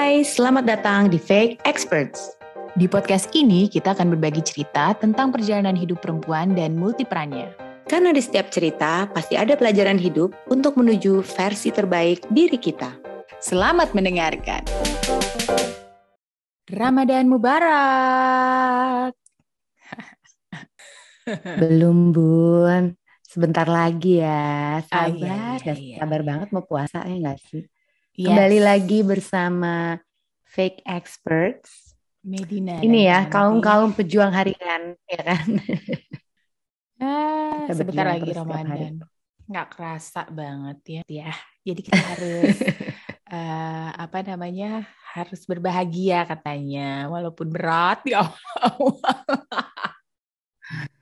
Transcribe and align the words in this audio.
Hai, 0.00 0.24
selamat 0.24 0.64
datang 0.64 1.12
di 1.12 1.20
Fake 1.20 1.60
Experts. 1.68 2.32
Di 2.72 2.88
podcast 2.88 3.28
ini 3.36 3.68
kita 3.68 3.92
akan 3.92 4.16
berbagi 4.16 4.40
cerita 4.40 4.96
tentang 4.96 5.28
perjalanan 5.28 5.76
hidup 5.76 6.00
perempuan 6.00 6.56
dan 6.56 6.72
multiperannya. 6.72 7.52
Karena 7.84 8.08
di 8.08 8.24
setiap 8.24 8.48
cerita 8.48 9.04
pasti 9.12 9.36
ada 9.36 9.60
pelajaran 9.60 10.00
hidup 10.00 10.32
untuk 10.48 10.80
menuju 10.80 11.20
versi 11.20 11.68
terbaik 11.68 12.24
diri 12.32 12.56
kita. 12.56 12.96
Selamat 13.44 13.92
mendengarkan. 13.92 14.64
Ramadan 16.72 17.28
Mubarak. 17.28 19.12
Belum, 21.60 22.08
Bun. 22.08 22.96
Sebentar 23.20 23.68
lagi 23.68 24.24
ya. 24.24 24.80
Ah, 24.80 25.12
Sabar, 25.12 25.12
iya, 25.12 25.36
iya, 25.36 25.60
dan 25.60 25.76
iya, 25.76 25.96
sabar 26.00 26.20
iya. 26.24 26.28
banget 26.32 26.48
mau 26.56 26.64
puasa 26.64 27.04
ya 27.04 27.20
nggak 27.20 27.36
sih? 27.52 27.68
Yes. 28.18 28.26
Kembali 28.26 28.58
lagi 28.58 28.98
bersama 29.06 29.94
Fake 30.42 30.82
Experts. 30.82 31.94
Medina. 32.26 32.82
Ini 32.82 33.06
ya, 33.06 33.18
kaum-kaum 33.30 33.94
pejuang 33.94 34.34
harian, 34.34 34.98
ya 35.06 35.22
kan? 35.22 35.46
Ah, 37.00 37.64
sebentar 37.70 38.10
lagi. 38.10 38.34
Ramadan. 38.34 39.00
Nggak 39.46 39.68
kerasa 39.72 40.26
banget 40.28 40.78
ya. 40.84 41.02
ya. 41.06 41.32
Jadi 41.62 41.80
kita 41.86 42.02
harus 42.02 42.56
eh, 43.38 43.88
apa 43.94 44.18
namanya? 44.26 44.84
Harus 45.14 45.46
berbahagia 45.46 46.26
katanya, 46.26 47.06
walaupun 47.08 47.46
berat 47.46 48.04
ya 48.04 48.26
Allah. 48.26 49.16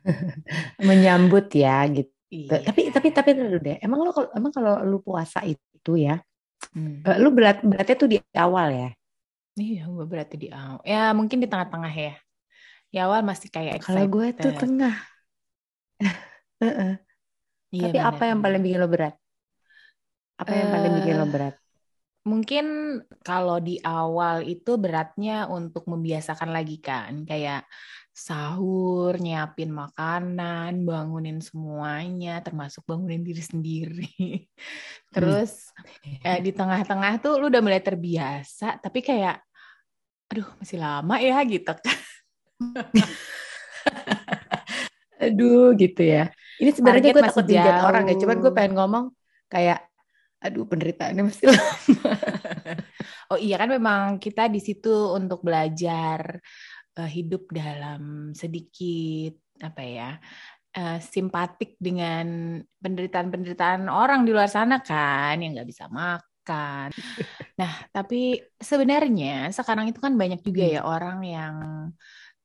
Menyambut 0.86 1.48
ya 1.56 1.88
gitu. 1.88 2.12
Iya. 2.28 2.68
Tapi 2.68 2.92
tapi 2.92 3.08
tapi 3.16 3.30
dulu 3.32 3.56
deh. 3.58 3.80
Emang 3.80 4.04
lo 4.04 4.12
emang 4.36 4.52
kalau 4.52 4.84
lu 4.84 5.00
puasa 5.00 5.40
itu 5.48 5.96
ya, 5.96 6.20
Hmm. 6.74 7.08
eh, 7.08 7.16
lu 7.22 7.28
berat 7.36 7.56
beratnya 7.70 7.96
tuh 8.02 8.08
di 8.12 8.16
awal 8.44 8.68
ya. 8.80 8.88
Iya, 9.60 9.80
gue 9.94 10.04
berarti 10.12 10.34
di 10.42 10.48
awal. 10.58 10.78
Ya, 10.92 10.96
mungkin 11.18 11.38
di 11.42 11.46
tengah-tengah 11.50 11.92
ya. 12.04 12.10
Di 12.92 12.96
awal 13.04 13.20
masih 13.30 13.48
kayak 13.56 13.74
Kalau 13.82 14.04
gue 14.12 14.26
tuh 14.42 14.52
excited. 14.52 14.60
tengah. 14.60 14.94
Heeh. 16.62 16.92
Iya, 17.76 17.88
Tapi 17.88 17.98
apa 18.10 18.22
yang 18.30 18.40
paling 18.44 18.60
bikin 18.64 18.80
lo 18.82 18.88
berat? 18.94 19.14
Apa 20.42 20.52
yang 20.60 20.68
paling 20.74 20.92
bikin 20.98 21.14
lo 21.20 21.26
Eh, 21.26 21.32
berat? 21.32 21.54
Mungkin 22.28 22.64
kalau 23.24 23.56
di 23.68 23.80
awal 23.80 24.44
itu 24.44 24.76
beratnya 24.84 25.48
untuk 25.48 25.88
membiasakan 25.88 26.50
lagi 26.56 26.76
kan, 26.88 27.24
kayak 27.24 27.64
sahur, 28.18 29.14
nyiapin 29.22 29.70
makanan, 29.70 30.82
bangunin 30.82 31.38
semuanya, 31.38 32.42
termasuk 32.42 32.82
bangunin 32.82 33.22
diri 33.22 33.38
sendiri. 33.38 34.18
Terus 35.14 35.70
eh, 36.02 36.42
di 36.42 36.50
tengah-tengah 36.50 37.22
tuh 37.22 37.38
lu 37.38 37.46
udah 37.46 37.62
mulai 37.62 37.78
terbiasa, 37.78 38.82
tapi 38.82 39.06
kayak, 39.06 39.38
aduh 40.28 40.50
masih 40.58 40.82
lama 40.82 41.16
ya 41.22 41.38
gitu 41.46 41.72
kan. 41.72 41.98
Aduh 45.18 45.74
gitu 45.74 46.02
ya. 46.02 46.30
Ini 46.62 46.70
sebenarnya 46.74 47.10
gue 47.10 47.22
masih 47.22 47.26
takut 47.30 47.44
dihujat 47.46 47.78
orang 47.82 48.04
ya. 48.06 48.14
Cuman 48.22 48.36
gue 48.38 48.52
pengen 48.54 48.72
ngomong 48.78 49.04
kayak, 49.50 49.82
aduh 50.38 50.62
penderitaannya 50.66 51.22
mesti 51.26 51.44
lama. 51.50 51.66
Oh 53.28 53.36
iya 53.44 53.54
kan 53.60 53.68
memang 53.76 54.00
kita 54.24 54.48
di 54.54 54.56
situ 54.66 54.88
untuk 55.18 55.44
belajar 55.46 56.20
eh, 56.98 57.10
hidup 57.16 57.42
dalam 57.60 58.32
sedikit 58.42 59.32
apa 59.68 59.82
ya 59.84 60.08
eh, 60.76 60.96
simpatik 61.14 61.70
dengan 61.86 62.26
penderitaan-penderitaan 62.82 63.84
orang 63.92 64.20
di 64.26 64.30
luar 64.36 64.48
sana 64.56 64.80
kan 64.88 65.34
yang 65.42 65.52
nggak 65.56 65.68
bisa 65.72 65.86
makan. 65.92 66.88
Nah 67.60 67.72
tapi 67.94 68.16
sebenarnya 68.70 69.52
sekarang 69.56 69.86
itu 69.92 70.00
kan 70.06 70.14
banyak 70.22 70.40
juga 70.48 70.62
Hmm. 70.62 70.74
ya 70.74 70.80
orang 70.88 71.18
yang 71.26 71.56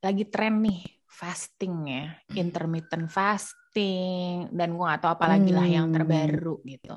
lagi 0.04 0.24
tren 0.34 0.54
nih 0.66 0.80
fasting 1.08 1.76
ya, 1.88 2.04
intermittent 2.36 3.08
fasting 3.08 4.52
dan 4.58 4.76
gua 4.76 4.86
nggak 4.96 5.02
tahu 5.06 5.14
apalagi 5.18 5.52
lah 5.58 5.68
yang 5.70 5.88
Hmm. 5.88 5.94
terbaru 5.94 6.60
gitu 6.68 6.94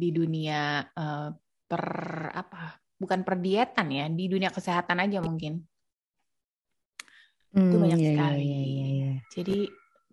di 0.00 0.08
dunia 0.16 0.84
eh, 0.94 1.28
per 1.68 1.86
apa 2.36 2.58
bukan 2.96 3.20
perdietan 3.22 3.88
ya 3.92 4.04
di 4.08 4.24
dunia 4.28 4.50
kesehatan 4.52 4.98
aja 5.04 5.20
mungkin. 5.20 5.60
Itu 7.56 7.76
Hmm, 7.76 7.82
banyak 7.82 8.00
iya, 8.00 8.10
iya, 8.12 8.12
sekali. 8.12 8.42
iya, 8.42 8.60
iya, 8.60 8.86
iya. 8.92 9.10
jadi 9.32 9.58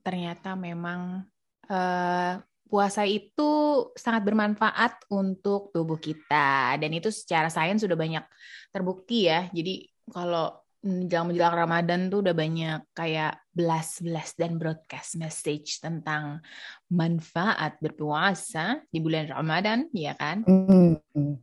ternyata 0.04 0.56
memang 0.56 1.24
eh, 1.68 2.34
puasa 2.74 3.06
itu 3.06 3.50
sangat 3.94 4.26
bermanfaat 4.26 5.06
untuk 5.14 5.70
tubuh 5.70 6.02
kita. 6.02 6.74
Dan 6.82 6.90
itu 6.98 7.14
secara 7.14 7.48
sains 7.54 7.86
sudah 7.86 7.94
banyak 7.94 8.26
terbukti 8.74 9.30
ya. 9.30 9.46
Jadi 9.54 9.86
kalau 10.10 10.50
menjelang 10.84 11.32
menjelang 11.32 11.56
Ramadan 11.56 12.12
tuh 12.12 12.20
udah 12.26 12.36
banyak 12.36 12.80
kayak 12.92 13.40
belas-belas 13.56 14.36
dan 14.36 14.60
broadcast 14.60 15.16
message 15.16 15.80
tentang 15.80 16.44
manfaat 16.92 17.80
berpuasa 17.80 18.84
di 18.92 19.00
bulan 19.00 19.32
Ramadan 19.32 19.88
ya 19.96 20.18
kan? 20.18 20.44
Hmm. 20.44 21.40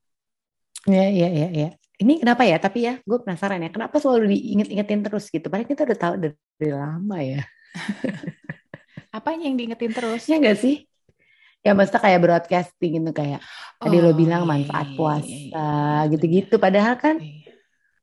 Iya, 0.91 1.07
iya, 1.07 1.29
iya, 1.31 1.49
iya. 1.55 1.69
Ini 2.01 2.19
kenapa 2.19 2.43
ya? 2.49 2.57
Tapi 2.59 2.79
ya, 2.83 2.95
gue 3.05 3.19
penasaran 3.23 3.61
ya. 3.63 3.71
Kenapa 3.71 4.01
selalu 4.01 4.35
diinget-ingetin 4.35 5.01
terus 5.07 5.29
gitu? 5.31 5.47
Padahal 5.47 5.69
kita 5.69 5.87
udah 5.87 5.99
tahu 6.01 6.15
dari, 6.19 6.35
dari 6.59 6.73
lama 6.75 7.17
ya. 7.23 7.43
apa 9.17 9.29
yang 9.39 9.55
diingetin 9.59 9.91
terus 9.95 10.27
Ya 10.27 10.39
nggak 10.43 10.59
sih? 10.59 10.87
Ya 11.61 11.77
maksudnya 11.77 12.01
kayak 12.01 12.21
broadcasting 12.25 12.91
gitu 12.99 13.13
kayak 13.13 13.41
tadi 13.77 13.97
lo 14.01 14.11
Oh, 14.11 14.17
bilang 14.17 14.43
iya, 14.43 14.49
manfaat 14.49 14.87
iya, 14.89 14.91
iya, 14.91 14.97
puasa 14.97 15.29
iya, 15.29 16.09
gitu-gitu. 16.09 16.55
Padahal 16.57 16.95
kan 16.97 17.17
Iya. 17.21 17.39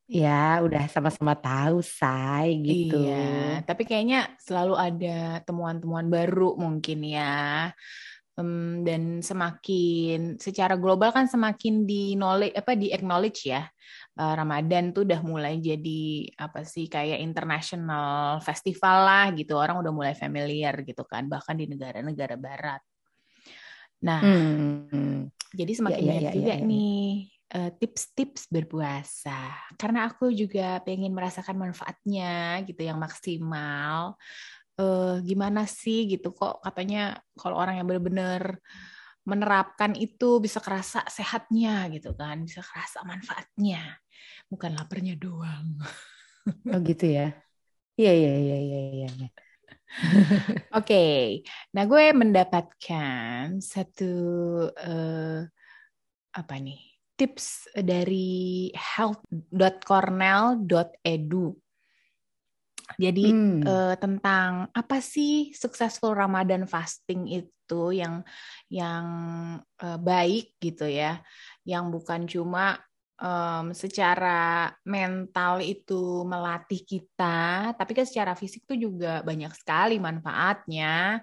ya 0.07 0.41
udah 0.63 0.83
sama-sama 0.87 1.33
tahu 1.35 1.83
say 1.83 2.53
gitu. 2.63 3.01
Iya, 3.01 3.59
tapi 3.67 3.83
kayaknya 3.83 4.29
selalu 4.39 4.77
ada 4.77 5.41
temuan-temuan 5.43 6.07
baru 6.07 6.55
mungkin 6.55 7.01
ya. 7.03 7.73
Em, 8.37 8.85
dan 8.85 9.17
semakin 9.25 10.37
secara 10.37 10.77
global 10.77 11.09
kan 11.09 11.25
semakin 11.25 11.89
di 11.89 12.13
knowledge 12.13 12.53
apa 12.53 12.77
di 12.77 12.93
acknowledge 12.93 13.49
ya. 13.49 13.65
Eh, 14.13 14.33
Ramadan 14.37 14.93
tuh 14.93 15.09
udah 15.09 15.25
mulai 15.25 15.57
jadi 15.57 16.29
apa 16.37 16.61
sih 16.61 16.85
kayak 16.85 17.17
international 17.17 18.37
festival 18.45 18.97
lah 19.09 19.25
gitu. 19.33 19.57
Orang 19.57 19.81
udah 19.81 19.89
mulai 19.89 20.13
familiar 20.13 20.85
gitu 20.85 21.01
kan 21.09 21.25
bahkan 21.25 21.57
di 21.57 21.65
negara-negara 21.65 22.37
barat. 22.37 22.81
Nah, 24.05 24.21
Hmm. 24.21 25.33
jadi 25.57 25.73
semakin 25.73 25.97
Ya, 25.97 26.05
ya, 26.05 26.11
banyak 26.13 26.23
ya, 26.29 26.33
juga 26.37 26.53
ya, 26.53 26.61
ya. 26.61 26.67
nih 26.69 27.09
eh, 27.47 27.71
tips-tips 27.79 28.51
berpuasa. 28.53 29.55
Karena 29.79 30.05
aku 30.11 30.29
juga 30.29 30.77
pengen 30.85 31.09
merasakan 31.15 31.57
manfaatnya 31.57 32.61
gitu 32.69 32.85
yang 32.85 32.99
maksimal. 33.01 34.13
Eh, 34.77 35.15
gimana 35.25 35.65
sih 35.65 36.05
gitu 36.05 36.37
kok 36.37 36.61
katanya 36.61 37.17
kalau 37.33 37.57
orang 37.57 37.81
yang 37.81 37.89
benar-benar 37.89 38.61
menerapkan 39.25 39.97
itu 39.97 40.37
bisa 40.37 40.61
kerasa 40.61 41.01
sehatnya 41.09 41.89
gitu 41.91 42.13
kan, 42.13 42.45
bisa 42.45 42.61
kerasa 42.61 43.01
manfaatnya. 43.01 43.97
Bukan 44.51 44.77
laparnya 44.77 45.15
doang. 45.17 45.81
Oh 46.73 46.79
gitu 46.83 47.05
ya. 47.07 47.31
Iya, 47.99 48.11
iya, 48.19 48.31
iya, 48.43 48.55
iya, 48.65 48.77
iya. 48.95 49.07
iya. 49.17 49.27
Oke, 50.77 50.95
nah 51.73 51.83
gue 51.89 52.13
mendapatkan 52.13 53.57
satu 53.59 54.13
eh, 54.77 55.41
apa 56.37 56.55
nih 56.61 56.77
tips 57.17 57.73
dari 57.73 58.69
health.cornell.edu. 58.77 61.66
Jadi 62.95 63.35
Hmm. 63.35 63.59
eh, 63.67 63.95
tentang 63.99 64.71
apa 64.71 64.97
sih 65.03 65.51
successful 65.51 66.15
Ramadan 66.15 66.63
fasting 66.63 67.27
itu 67.27 67.91
yang 67.91 68.23
yang 68.71 69.05
eh, 69.83 69.99
baik 69.99 70.55
gitu 70.63 70.87
ya, 70.87 71.19
yang 71.67 71.91
bukan 71.91 72.23
cuma 72.31 72.79
em, 73.19 73.75
secara 73.75 74.71
mental 74.87 75.59
itu 75.59 76.23
melatih 76.23 76.81
kita, 76.87 77.75
tapi 77.75 77.91
kan 77.91 78.07
secara 78.07 78.33
fisik 78.39 78.63
tuh 78.63 78.79
juga 78.79 79.19
banyak 79.25 79.51
sekali 79.51 79.99
manfaatnya 79.99 81.19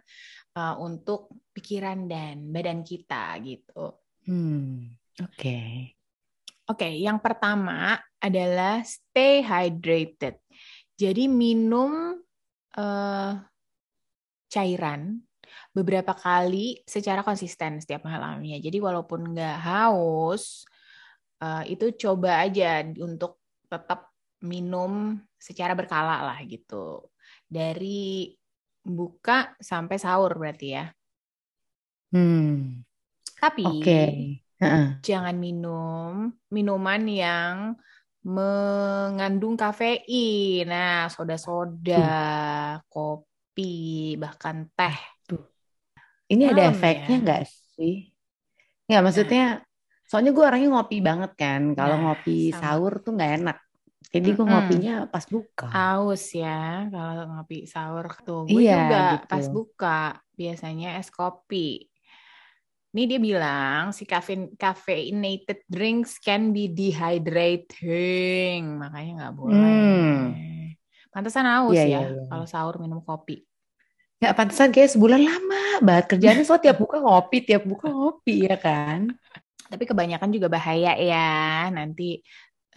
eh, 0.53 0.75
untuk 0.85 1.33
pikiran 1.57 2.05
dan 2.05 2.53
badan 2.53 2.85
kita 2.85 3.41
gitu. 3.41 4.05
Hmm. 4.29 4.93
Oke. 5.23 5.95
Oke, 6.65 6.89
yang 6.97 7.21
pertama 7.21 8.01
adalah 8.17 8.81
stay 8.89 9.45
hydrated. 9.45 10.41
Jadi 10.95 11.27
minum 11.27 12.15
eh, 12.79 13.33
cairan 14.51 15.19
beberapa 15.75 16.15
kali 16.15 16.83
secara 16.87 17.27
konsisten 17.27 17.83
setiap 17.83 18.07
malamnya. 18.07 18.59
Jadi 18.63 18.79
walaupun 18.79 19.35
nggak 19.35 19.59
haus, 19.59 20.63
eh, 21.43 21.75
itu 21.75 21.95
coba 22.09 22.47
aja 22.47 22.87
untuk 23.03 23.43
tetap 23.67 24.15
minum 24.45 25.19
secara 25.41 25.75
berkala 25.75 26.23
lah 26.23 26.39
gitu. 26.47 27.11
Dari 27.49 28.31
buka 28.85 29.57
sampai 29.59 29.97
sahur 29.97 30.37
berarti 30.37 30.69
ya. 30.77 30.87
Hmm. 32.15 32.85
Tapi 33.41 33.67
Oke. 33.67 34.01
Heeh. 34.63 34.87
jangan 35.03 35.35
minum 35.35 36.31
minuman 36.55 37.03
yang 37.11 37.75
mengandung 38.35 39.55
kafein. 39.61 40.65
Nah, 40.73 40.95
soda-soda, 41.15 41.95
kopi, 42.93 43.63
bahkan 44.23 44.57
teh. 44.77 44.97
Tuh. 45.29 45.43
Ini 46.33 46.45
ada 46.53 46.63
efeknya 46.73 47.15
ya. 47.15 47.25
nggak 47.25 47.43
sih? 47.77 47.95
Nggak, 48.89 49.03
maksudnya, 49.07 49.43
soalnya 50.09 50.31
gue 50.37 50.45
orangnya 50.49 50.69
ngopi 50.75 50.97
banget 51.09 51.31
kan. 51.43 51.63
Kalau 51.79 51.97
Nah, 51.97 52.03
ngopi 52.03 52.33
sama. 52.51 52.61
sahur 52.61 52.93
tuh 53.05 53.13
nggak 53.17 53.33
enak. 53.41 53.57
Jadi 54.15 54.29
gue 54.37 54.47
ngopinya 54.51 54.93
pas 55.13 55.25
buka. 55.35 55.67
Aus 55.77 56.23
ya, 56.43 56.49
kalau 56.95 57.23
ngopi 57.31 57.57
sahur 57.75 58.07
tuh. 58.27 58.39
Gue 58.53 58.63
Iya, 58.63 58.75
juga 58.75 58.97
gitu. 59.11 59.27
pas 59.31 59.45
buka 59.57 59.89
biasanya 60.39 60.87
es 61.01 61.09
kopi. 61.19 61.57
Ini 62.95 63.11
dia 63.11 63.19
bilang 63.19 63.91
si 63.91 64.07
caffeine, 64.07 64.55
caffeinated 64.55 65.67
drinks 65.67 66.23
can 66.23 66.55
be 66.55 66.71
dehydrating, 66.71 68.79
makanya 68.79 69.13
nggak 69.19 69.35
boleh. 69.35 69.59
Hmm. 69.59 70.23
Pantesan 71.11 71.51
haus 71.51 71.75
Iya, 71.75 71.83
ya 71.83 71.91
iya, 71.91 72.01
iya. 72.15 72.25
kalau 72.31 72.47
sahur 72.47 72.79
minum 72.79 73.03
kopi. 73.03 73.43
Nggak 74.23 74.35
pantesan 74.39 74.71
kayak 74.71 74.95
sebulan 74.95 75.27
lama 75.27 75.83
banget 75.83 76.15
kerjaannya 76.15 76.47
soal 76.47 76.63
tiap 76.63 76.79
buka 76.79 77.03
ngopi, 77.03 77.43
tiap 77.43 77.67
buka 77.67 77.91
ngopi 77.91 78.47
ya 78.47 78.55
kan. 78.63 79.11
Tapi 79.67 79.91
kebanyakan 79.91 80.31
juga 80.31 80.47
bahaya 80.47 80.95
ya. 80.95 81.67
Nanti 81.75 82.23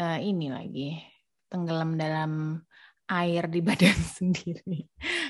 eh, 0.01 0.19
ini 0.25 0.49
lagi 0.49 0.97
tenggelam 1.45 1.93
dalam 1.93 2.57
air 3.07 3.47
di 3.47 3.59
badan 3.63 3.95
sendiri. 4.19 4.83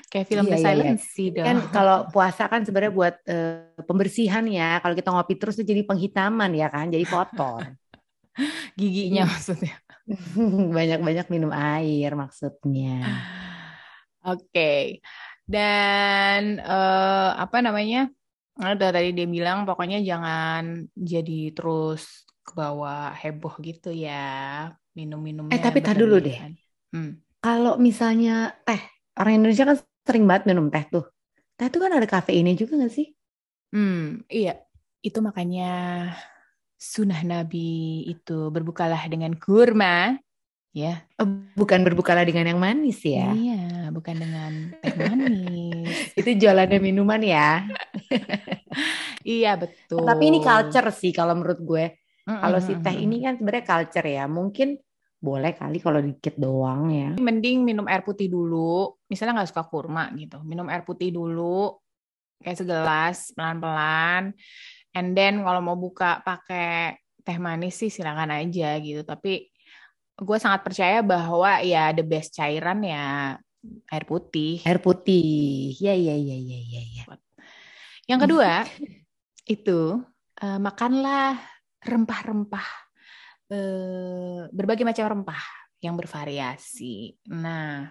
Kayak 0.09 0.27
film 0.27 0.45
Iya, 0.45 0.51
The 0.51 0.57
iya, 0.57 0.61
iya. 0.61 0.67
Silent 0.73 0.99
Sea 1.01 1.29
dong. 1.33 1.45
Kan 1.45 1.57
kalau 1.69 1.97
puasa 2.09 2.43
kan 2.49 2.61
sebenarnya 2.65 2.93
buat 2.93 3.15
eh, 3.25 3.77
pembersihan 3.85 4.43
ya. 4.49 4.81
Kalau 4.81 4.95
kita 4.97 5.09
ngopi 5.13 5.35
terus 5.37 5.55
tuh 5.55 5.65
jadi 5.65 5.85
penghitaman 5.85 6.51
ya 6.53 6.67
kan, 6.69 6.89
jadi 6.89 7.05
kotor. 7.05 7.63
giginya 8.79 9.25
Iya. 9.25 9.29
maksudnya. 9.29 9.75
Banyak-banyak 10.77 11.27
minum 11.29 11.51
air 11.51 12.11
maksudnya. 12.13 13.01
Oke. 14.23 14.99
Dan 15.47 16.59
eh, 16.59 17.31
apa 17.33 17.57
namanya? 17.61 18.09
Ada 18.57 18.89
tadi 18.89 19.13
dia 19.13 19.29
bilang 19.29 19.69
pokoknya 19.69 20.01
jangan 20.01 20.89
jadi 20.97 21.53
terus 21.53 22.25
ke 22.41 22.57
bawah 22.57 23.13
heboh 23.13 23.53
gitu 23.61 23.93
ya. 23.93 24.71
Minum-minumnya 24.97 25.53
Eh, 25.53 25.61
tapi 25.61 25.77
tar 25.85 25.93
dulu 25.93 26.17
deh. 26.17 26.37
Hmm. 26.89 27.21
Kalau 27.47 27.79
misalnya 27.79 28.51
teh, 28.67 28.83
orang 29.15 29.39
Indonesia 29.39 29.63
kan 29.63 29.79
sering 30.03 30.27
banget 30.27 30.51
minum 30.51 30.67
teh 30.67 30.83
tuh. 30.91 31.07
Teh 31.55 31.71
itu 31.71 31.79
kan 31.79 31.95
ada 31.95 32.03
kafeinnya 32.03 32.51
juga 32.59 32.75
gak 32.75 32.91
sih? 32.91 33.15
Hmm, 33.71 34.27
iya. 34.27 34.59
Itu 34.99 35.23
makanya 35.23 35.71
sunnah 36.75 37.23
Nabi 37.23 38.03
itu 38.03 38.51
berbukalah 38.51 38.99
dengan 39.07 39.31
kurma, 39.39 40.19
ya. 40.75 41.07
Oh, 41.23 41.23
bukan 41.55 41.87
berbukalah 41.87 42.27
dengan 42.27 42.51
yang 42.51 42.59
manis 42.59 42.99
ya. 43.07 43.31
Iya, 43.31 43.95
bukan 43.95 44.15
dengan 44.19 44.51
teh 44.83 44.95
manis. 44.99 45.95
Itu 46.19 46.29
jualannya 46.35 46.83
minuman 46.83 47.23
ya. 47.23 47.63
iya, 49.23 49.55
betul. 49.55 50.03
Tapi 50.03 50.23
ini 50.35 50.43
culture 50.43 50.91
sih 50.91 51.15
kalau 51.15 51.31
menurut 51.39 51.63
gue. 51.63 51.95
Mm-mm, 52.27 52.43
Kalau 52.43 52.59
si 52.59 52.75
teh 52.75 52.95
ini 53.07 53.23
kan 53.23 53.39
sebenarnya 53.39 53.63
culture 53.63 54.03
ya. 54.03 54.27
Mungkin 54.27 54.83
boleh 55.17 55.57
kali 55.57 55.81
kalau 55.81 55.97
dikit 55.97 56.37
doang 56.37 56.93
ya. 56.93 57.09
mending 57.17 57.65
minum 57.65 57.89
air 57.89 58.05
putih 58.05 58.29
dulu. 58.29 58.93
Misalnya 59.09 59.41
nggak 59.41 59.49
suka 59.49 59.65
kurma 59.65 60.13
gitu, 60.13 60.37
minum 60.45 60.69
air 60.69 60.85
putih 60.85 61.09
dulu, 61.09 61.73
kayak 62.41 62.57
segelas 62.61 63.33
pelan-pelan. 63.33 64.33
And 64.93 65.17
then 65.17 65.41
kalau 65.41 65.61
mau 65.61 65.77
buka 65.77 66.21
pakai 66.21 67.01
teh 67.25 67.37
manis 67.41 67.81
sih 67.81 67.89
silakan 67.89 68.33
aja 68.33 68.77
gitu. 68.81 69.01
Tapi 69.01 69.49
gue 70.17 70.37
sangat 70.41 70.65
percaya 70.65 71.01
bahwa 71.05 71.61
ya 71.61 71.93
the 71.93 72.05
best 72.05 72.37
cairan 72.37 72.85
ya 72.85 73.37
air 73.89 74.05
putih. 74.05 74.61
Air 74.65 74.81
putih. 74.81 75.73
Ya 75.81 75.97
ya 75.97 76.13
ya 76.13 76.37
ya 76.37 76.59
ya 76.61 76.81
ya. 76.81 77.03
Yang 78.05 78.19
kedua 78.29 78.53
itu 79.57 80.01
eh, 80.41 80.59
makanlah 80.61 81.41
rempah-rempah 81.81 82.86
eh, 83.51 84.41
berbagai 84.51 84.83
macam 84.87 85.05
rempah 85.11 85.43
yang 85.83 85.93
bervariasi. 85.93 87.15
Nah, 87.31 87.89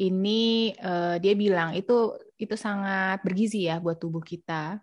ini 0.00 0.72
eh, 0.74 1.16
dia 1.22 1.34
bilang 1.38 1.72
itu 1.78 2.16
itu 2.36 2.54
sangat 2.58 3.22
bergizi 3.22 3.68
ya 3.70 3.78
buat 3.78 3.98
tubuh 4.02 4.22
kita 4.22 4.82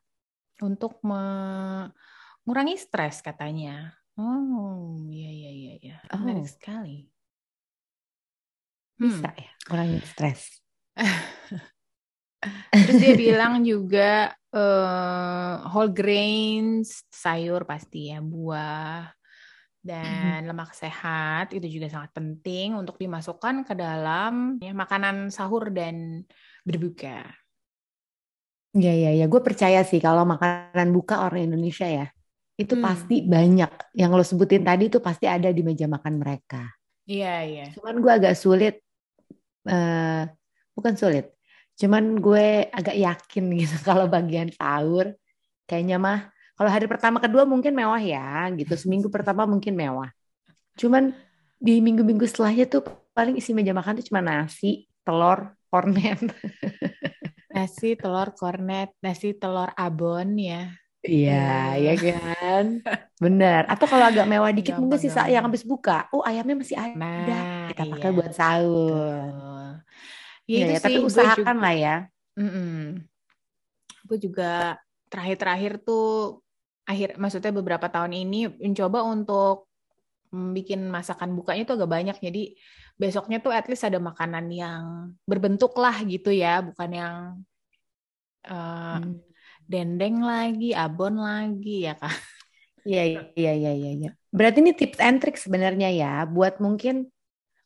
untuk 0.63 0.99
mengurangi 1.03 2.75
stres 2.79 3.19
katanya. 3.23 3.91
Oh, 4.19 5.07
iya 5.11 5.29
iya 5.31 5.49
iya 5.51 5.73
iya. 5.79 5.95
Menarik 6.19 6.43
Oh. 6.43 6.51
sekali. 6.51 6.95
Bisa 8.99 9.31
Hmm. 9.31 9.43
ya 9.43 9.51
kurangin 9.63 10.03
stres. 10.03 10.59
Terus 12.73 12.97
dia 12.99 13.13
bilang 13.15 13.63
juga 13.63 14.33
eh, 14.55 15.53
whole 15.71 15.91
grains, 15.93 17.03
sayur 17.11 17.63
pasti 17.63 18.11
ya, 18.11 18.19
buah 18.23 19.07
dan 19.79 20.43
lemak 20.49 20.71
sehat 20.75 21.45
itu 21.55 21.67
juga 21.79 21.87
sangat 21.93 22.11
penting 22.17 22.75
untuk 22.81 22.95
dimasukkan 23.03 23.55
ke 23.67 23.73
dalam 23.73 24.59
ya, 24.59 24.71
makanan 24.75 25.31
sahur 25.31 25.71
dan 25.71 26.25
berbuka. 26.67 27.23
Ya 28.77 28.93
ya 28.93 29.11
ya. 29.19 29.25
Gue 29.31 29.41
percaya 29.41 29.81
sih 29.89 29.97
kalau 30.05 30.23
makanan 30.29 30.87
buka 30.93 31.25
orang 31.25 31.49
Indonesia 31.49 31.87
ya. 31.89 32.05
Itu 32.59 32.75
Hmm. 32.75 32.83
pasti 32.85 33.25
banyak. 33.25 33.71
Yang 33.97 34.11
lo 34.17 34.23
sebutin 34.25 34.61
tadi 34.67 34.83
itu 34.91 34.99
pasti 35.01 35.25
ada 35.25 35.49
di 35.49 35.61
meja 35.65 35.85
makan 35.89 36.13
mereka. 36.21 36.69
Iya 37.05 37.29
iya. 37.49 37.65
Cuman 37.73 37.95
gue 38.03 38.11
agak 38.11 38.35
sulit. 38.37 38.75
eh 39.69 40.23
bukan 40.77 40.95
sulit. 41.01 41.25
Cuman 41.79 42.03
gue 42.25 42.67
agak 42.71 42.95
yakin 43.05 43.45
gitu 43.59 43.75
kalau 43.89 44.05
bagian 44.11 44.49
sahur. 44.53 45.15
Kayaknya 45.69 45.97
mah 46.01 46.19
kalau 46.59 46.67
hari 46.67 46.85
pertama 46.91 47.23
kedua 47.23 47.47
mungkin 47.47 47.71
mewah 47.71 48.01
ya 48.03 48.51
gitu. 48.59 48.75
Seminggu 48.75 49.07
pertama 49.15 49.47
mungkin 49.47 49.79
mewah. 49.79 50.11
Cuman 50.75 51.15
di 51.59 51.79
minggu-minggu 51.79 52.27
setelahnya 52.27 52.67
tuh 52.67 52.83
paling 53.15 53.39
isi 53.39 53.55
meja 53.55 53.71
makan 53.71 53.99
tuh 53.99 54.05
cuma 54.11 54.19
nasi, 54.19 54.87
telur, 55.07 55.55
kornet. 55.71 56.19
Nasi 57.49 57.97
telur 57.97 58.29
kornet, 58.37 58.93
nasi 59.01 59.33
telur 59.33 59.73
abon 59.73 60.37
ya. 60.37 60.69
Iya, 61.01 61.79
ya 61.81 61.93
kan? 61.97 62.65
Bener. 63.17 63.63
Atau 63.67 63.87
kalau 63.89 64.05
agak 64.05 64.27
mewah 64.29 64.51
dikit 64.53 64.75
Gampang, 64.77 64.81
mungkin 64.85 64.99
sisa 65.01 65.25
yang 65.31 65.43
habis 65.47 65.63
buka. 65.65 66.05
Oh, 66.13 66.21
ayamnya 66.21 66.55
masih 66.59 66.77
ada. 66.77 66.95
Nah, 66.99 67.67
Kita 67.73 67.83
iya, 67.83 67.91
pakai 67.95 68.09
buat 68.13 68.31
sahur. 68.35 69.25
Ya 70.45 70.55
Iya 70.55 70.65
itu 70.65 70.71
ya, 70.71 70.79
tapi 70.79 70.97
sih, 70.99 71.07
usahakan 71.09 71.55
juga- 71.57 71.63
lah 71.63 71.73
ya. 71.73 71.95
Gue 74.07 74.17
juga 74.21 74.77
terakhir-terakhir 75.09 75.73
tuh 75.85 76.41
akhir 76.89 77.09
maksudnya 77.21 77.51
beberapa 77.59 77.87
tahun 77.93 78.13
ini 78.23 78.37
mencoba 78.65 78.99
untuk 79.13 79.69
mm, 80.35 80.49
bikin 80.57 80.79
masakan 80.95 81.31
bukanya 81.37 81.63
tuh 81.69 81.75
agak 81.79 81.91
banyak. 81.97 82.17
Jadi 82.27 82.41
besoknya 83.01 83.37
tuh 83.45 83.51
at 83.57 83.65
least 83.71 83.85
ada 83.89 83.99
makanan 84.09 84.45
yang 84.53 84.83
berbentuk 85.29 85.73
lah 85.83 85.95
gitu 86.13 86.29
ya, 86.33 86.61
bukan 86.67 86.89
yang 87.01 87.15
eh, 88.49 88.93
Hmm. 88.93 89.19
dendeng 89.71 90.17
lagi, 90.29 90.65
abon 90.83 91.13
lagi 91.27 91.69
ya 91.87 91.93
kan. 92.01 92.15
Iya, 92.87 93.01
iya, 93.39 93.51
iya, 93.59 93.69
iya, 93.79 93.89
iya. 93.97 94.09
Berarti 94.37 94.57
ini 94.63 94.71
tips 94.79 94.99
and 95.05 95.17
trick 95.21 95.35
sebenarnya 95.45 95.87
ya, 96.01 96.07
buat 96.35 96.53
mungkin 96.65 96.95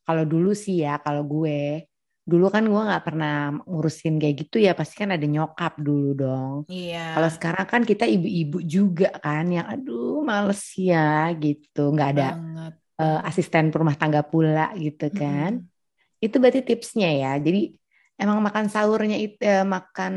kalau 0.08 0.24
dulu 0.34 0.52
sih 0.64 0.76
ya, 0.86 0.92
kalau 1.06 1.24
gue 1.34 1.86
dulu 2.24 2.48
kan 2.48 2.64
gue 2.64 2.82
nggak 2.88 3.04
pernah 3.04 3.52
ngurusin 3.68 4.16
kayak 4.16 4.48
gitu 4.48 4.64
ya, 4.64 4.72
pasti 4.72 4.96
kan 4.96 5.12
ada 5.12 5.28
nyokap 5.28 5.76
dulu 5.76 6.16
dong. 6.16 6.56
Iya. 6.72 7.20
Kalau 7.20 7.30
sekarang 7.30 7.68
kan 7.68 7.82
kita 7.84 8.08
ibu-ibu 8.08 8.64
juga 8.64 9.12
kan, 9.20 9.52
yang 9.52 9.68
aduh 9.68 10.24
males 10.24 10.64
ya 10.80 11.28
gitu, 11.36 11.92
nggak 11.92 12.10
ada 12.16 12.28
banget. 12.40 12.74
eh, 13.04 13.20
asisten 13.28 13.76
rumah 13.76 14.00
tangga 14.00 14.24
pula 14.24 14.72
gitu 14.80 15.12
kan. 15.12 15.60
Mm-mm. 15.68 16.24
Itu 16.24 16.40
berarti 16.40 16.64
tipsnya 16.64 17.12
ya. 17.12 17.32
Jadi 17.44 17.76
emang 18.16 18.40
makan 18.40 18.72
sahurnya 18.72 19.20
itu, 19.20 19.44
eh, 19.44 19.68
makan 19.68 20.14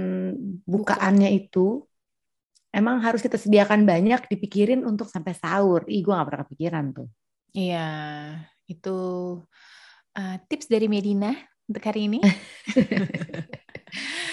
bukaannya 0.62 1.34
itu 1.34 1.82
emang 2.70 3.02
harus 3.02 3.18
kita 3.18 3.34
sediakan 3.34 3.82
banyak, 3.82 4.30
dipikirin 4.30 4.86
untuk 4.86 5.10
sampai 5.10 5.34
sahur. 5.34 5.82
Ih, 5.90 6.06
gue 6.06 6.14
gak 6.14 6.28
pernah 6.30 6.42
kepikiran 6.46 6.84
tuh. 6.94 7.08
Iya, 7.50 7.88
itu 8.70 8.98
eh, 10.14 10.38
tips 10.46 10.70
dari 10.70 10.86
Medina 10.86 11.34
untuk 11.66 11.82
hari 11.82 12.00
ini. 12.06 12.18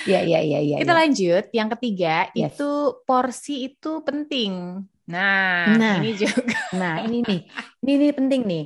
Iya, 0.06 0.20
iya, 0.30 0.40
iya, 0.44 0.60
iya. 0.62 0.76
Kita 0.82 0.94
iya. 0.94 1.00
lanjut, 1.06 1.44
yang 1.54 1.70
ketiga 1.78 2.30
Yes. 2.34 2.56
itu 2.58 2.70
porsi 3.06 3.54
itu 3.72 3.92
penting. 4.04 4.84
Nah, 5.10 5.76
Nah. 5.76 5.98
ini 6.00 6.12
juga 6.16 6.56
Nah, 6.80 7.04
ini 7.04 7.22
nih, 7.24 7.40
ini 7.84 7.92
nih 8.00 8.12
penting 8.16 8.42
nih. 8.48 8.64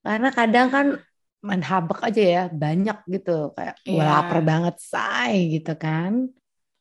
Karena 0.00 0.28
kadang 0.32 0.66
kan 0.72 0.86
main 1.40 1.64
habak 1.64 2.00
aja 2.04 2.20
ya, 2.22 2.42
banyak 2.52 2.98
gitu. 3.08 3.52
Kayak 3.56 3.74
gue 3.84 3.96
Iya. 3.96 4.04
lapar 4.04 4.38
banget, 4.44 4.74
say 4.80 5.34
gitu 5.50 5.72
kan. 5.76 6.28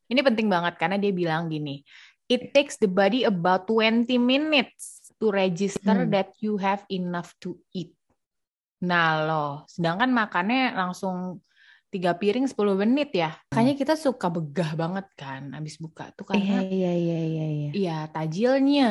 ini 0.09 0.25
penting 0.25 0.50
banget 0.50 0.74
karena 0.81 0.98
dia 0.98 1.13
bilang 1.13 1.53
gini, 1.53 1.86
it 2.25 2.50
takes 2.50 2.81
the 2.81 2.89
body 2.89 3.29
about 3.29 3.69
20 3.69 4.17
minutes 4.17 5.13
to 5.21 5.29
register 5.29 6.01
Hmm. 6.01 6.09
that 6.09 6.33
you 6.41 6.57
have 6.57 6.81
enough 6.89 7.38
to 7.38 7.62
eat. 7.77 7.93
Nah 8.79 9.07
loh, 9.27 9.51
sedangkan 9.67 10.09
makannya 10.12 10.71
langsung 10.71 11.43
tiga 11.89 12.13
piring 12.15 12.45
10 12.48 12.77
menit 12.77 13.12
ya. 13.12 13.36
Kayaknya 13.50 13.75
kita 13.75 13.93
suka 13.98 14.27
begah 14.29 14.77
banget 14.77 15.05
kan 15.17 15.51
abis 15.57 15.81
buka 15.81 16.13
tuh 16.15 16.24
karena 16.29 16.63
Iya, 16.63 16.69
iya, 16.69 16.91
iya, 16.95 17.17
iya, 17.25 17.45
iya. 17.50 17.69
Iya, 17.75 17.98
tajilnya. 18.13 18.89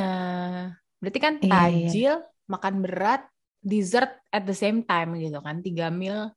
Berarti 1.00 1.18
kan 1.22 1.34
Iya, 1.40 1.48
iya. 1.48 1.88
tajil, 1.88 2.14
makan 2.50 2.74
berat, 2.84 3.22
dessert 3.62 4.12
at 4.34 4.44
the 4.44 4.54
same 4.54 4.82
time 4.84 5.14
gitu 5.16 5.38
kan. 5.40 5.62
Tiga 5.62 5.88
meal 5.88 6.34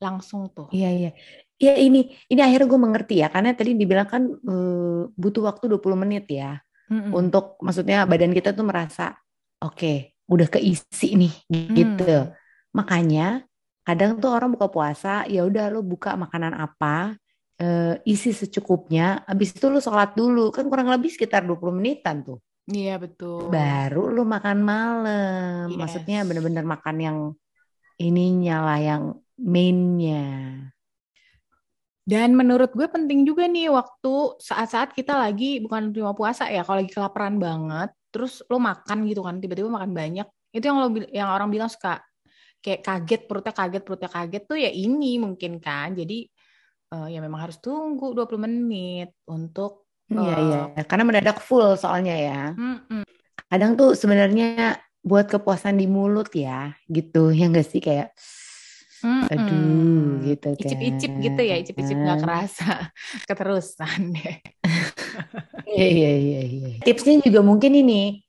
langsung 0.00 0.48
tuh. 0.54 0.68
Iya, 0.72 0.88
iya. 0.94 1.10
Iya 1.54 1.72
ini, 1.78 2.10
ini 2.28 2.40
akhirnya 2.42 2.66
gue 2.66 2.80
mengerti 2.82 3.14
ya, 3.22 3.30
karena 3.30 3.54
tadi 3.54 3.78
dibilang 3.78 4.08
kan 4.10 4.22
eh, 4.26 5.00
butuh 5.14 5.42
waktu 5.46 5.70
20 5.70 5.94
menit 5.94 6.26
ya, 6.26 6.58
Mm-mm. 6.90 7.14
untuk 7.14 7.56
maksudnya 7.62 8.02
badan 8.10 8.34
kita 8.34 8.50
tuh 8.52 8.66
merasa, 8.66 9.14
oke, 9.62 10.18
udah 10.26 10.48
keisi 10.50 11.14
nih, 11.14 11.32
gitu. 11.72 12.02
Hmm. 12.10 12.43
Makanya 12.74 13.46
kadang 13.86 14.18
tuh 14.18 14.34
orang 14.34 14.50
buka 14.50 14.66
puasa, 14.66 15.22
ya 15.30 15.46
udah 15.46 15.70
lo 15.70 15.80
buka 15.84 16.18
makanan 16.18 16.58
apa, 16.58 17.14
eh, 17.62 17.94
isi 18.02 18.34
secukupnya, 18.34 19.22
habis 19.30 19.54
itu 19.54 19.70
lo 19.70 19.78
sholat 19.78 20.18
dulu, 20.18 20.50
kan 20.50 20.66
kurang 20.66 20.90
lebih 20.90 21.14
sekitar 21.14 21.46
20 21.46 21.78
menitan 21.78 22.26
tuh. 22.26 22.38
Iya 22.66 22.96
betul. 22.96 23.52
Baru 23.52 24.08
lo 24.10 24.24
makan 24.24 24.58
malam, 24.64 25.68
Yes. 25.70 25.78
maksudnya 25.78 26.24
bener-bener 26.24 26.64
makan 26.64 26.96
yang 26.98 27.18
ininya 28.00 28.56
lah, 28.64 28.78
yang 28.80 29.02
mainnya. 29.38 30.24
Dan 32.04 32.36
menurut 32.36 32.72
gue 32.76 32.84
penting 32.84 33.24
juga 33.24 33.48
nih 33.48 33.72
waktu 33.72 34.36
saat-saat 34.36 34.92
kita 34.92 35.16
lagi 35.16 35.56
bukan 35.60 35.88
cuma 35.92 36.12
puasa 36.12 36.48
ya, 36.52 36.60
kalau 36.60 36.84
lagi 36.84 36.92
kelaparan 36.92 37.36
banget, 37.40 37.92
terus 38.12 38.44
lo 38.48 38.60
makan 38.60 39.08
gitu 39.08 39.24
kan, 39.24 39.40
tiba-tiba 39.40 39.72
makan 39.72 39.92
banyak, 39.92 40.26
itu 40.52 40.64
yang 40.64 40.78
lo 40.84 40.88
yang 41.12 41.28
orang 41.32 41.48
bilang 41.48 41.68
suka 41.72 42.00
kayak 42.64 42.80
kaget 42.86 43.20
perutnya 43.28 43.54
kaget 43.60 43.82
perutnya 43.86 44.10
kaget 44.16 44.42
tuh 44.50 44.58
ya 44.64 44.70
ini 44.72 45.06
mungkin 45.24 45.52
kan. 45.66 45.88
Jadi 46.00 46.14
eh, 46.94 47.06
ya 47.14 47.18
memang 47.24 47.40
harus 47.44 47.58
tunggu 47.64 48.06
20 48.16 48.42
menit 48.46 49.08
untuk 49.28 49.70
Iya, 50.12 50.32
eh, 50.36 50.42
iya. 50.44 50.58
Karena 50.88 51.04
mendadak 51.08 51.38
full 51.46 51.68
soalnya 51.82 52.14
ya. 52.28 52.38
mm-mm. 52.58 53.04
Kadang 53.50 53.72
tuh 53.80 53.90
sebenarnya 54.00 54.78
buat 55.04 55.26
kepuasan 55.32 55.76
di 55.80 55.86
mulut 55.88 56.28
ya, 56.34 56.72
gitu. 56.88 57.30
Ya 57.38 57.44
enggak 57.50 57.66
sih 57.70 57.80
kayak 57.86 58.08
Mm-mm. 59.04 59.32
aduh 59.32 60.24
gitu 60.28 60.48
kan. 60.62 60.64
Icip-icip 60.64 61.12
gitu 61.20 61.40
ya, 61.44 61.54
icip-icip 61.60 61.96
nggak 62.00 62.18
kerasa 62.24 62.64
keterusan 63.28 64.00
deh. 64.16 64.36
Iya, 65.68 65.84
iya, 65.96 66.08
iya, 66.24 66.38
iya. 66.54 66.68
Tipsnya 66.84 67.14
juga 67.26 67.40
mungkin 67.48 67.72
ini. 67.80 68.23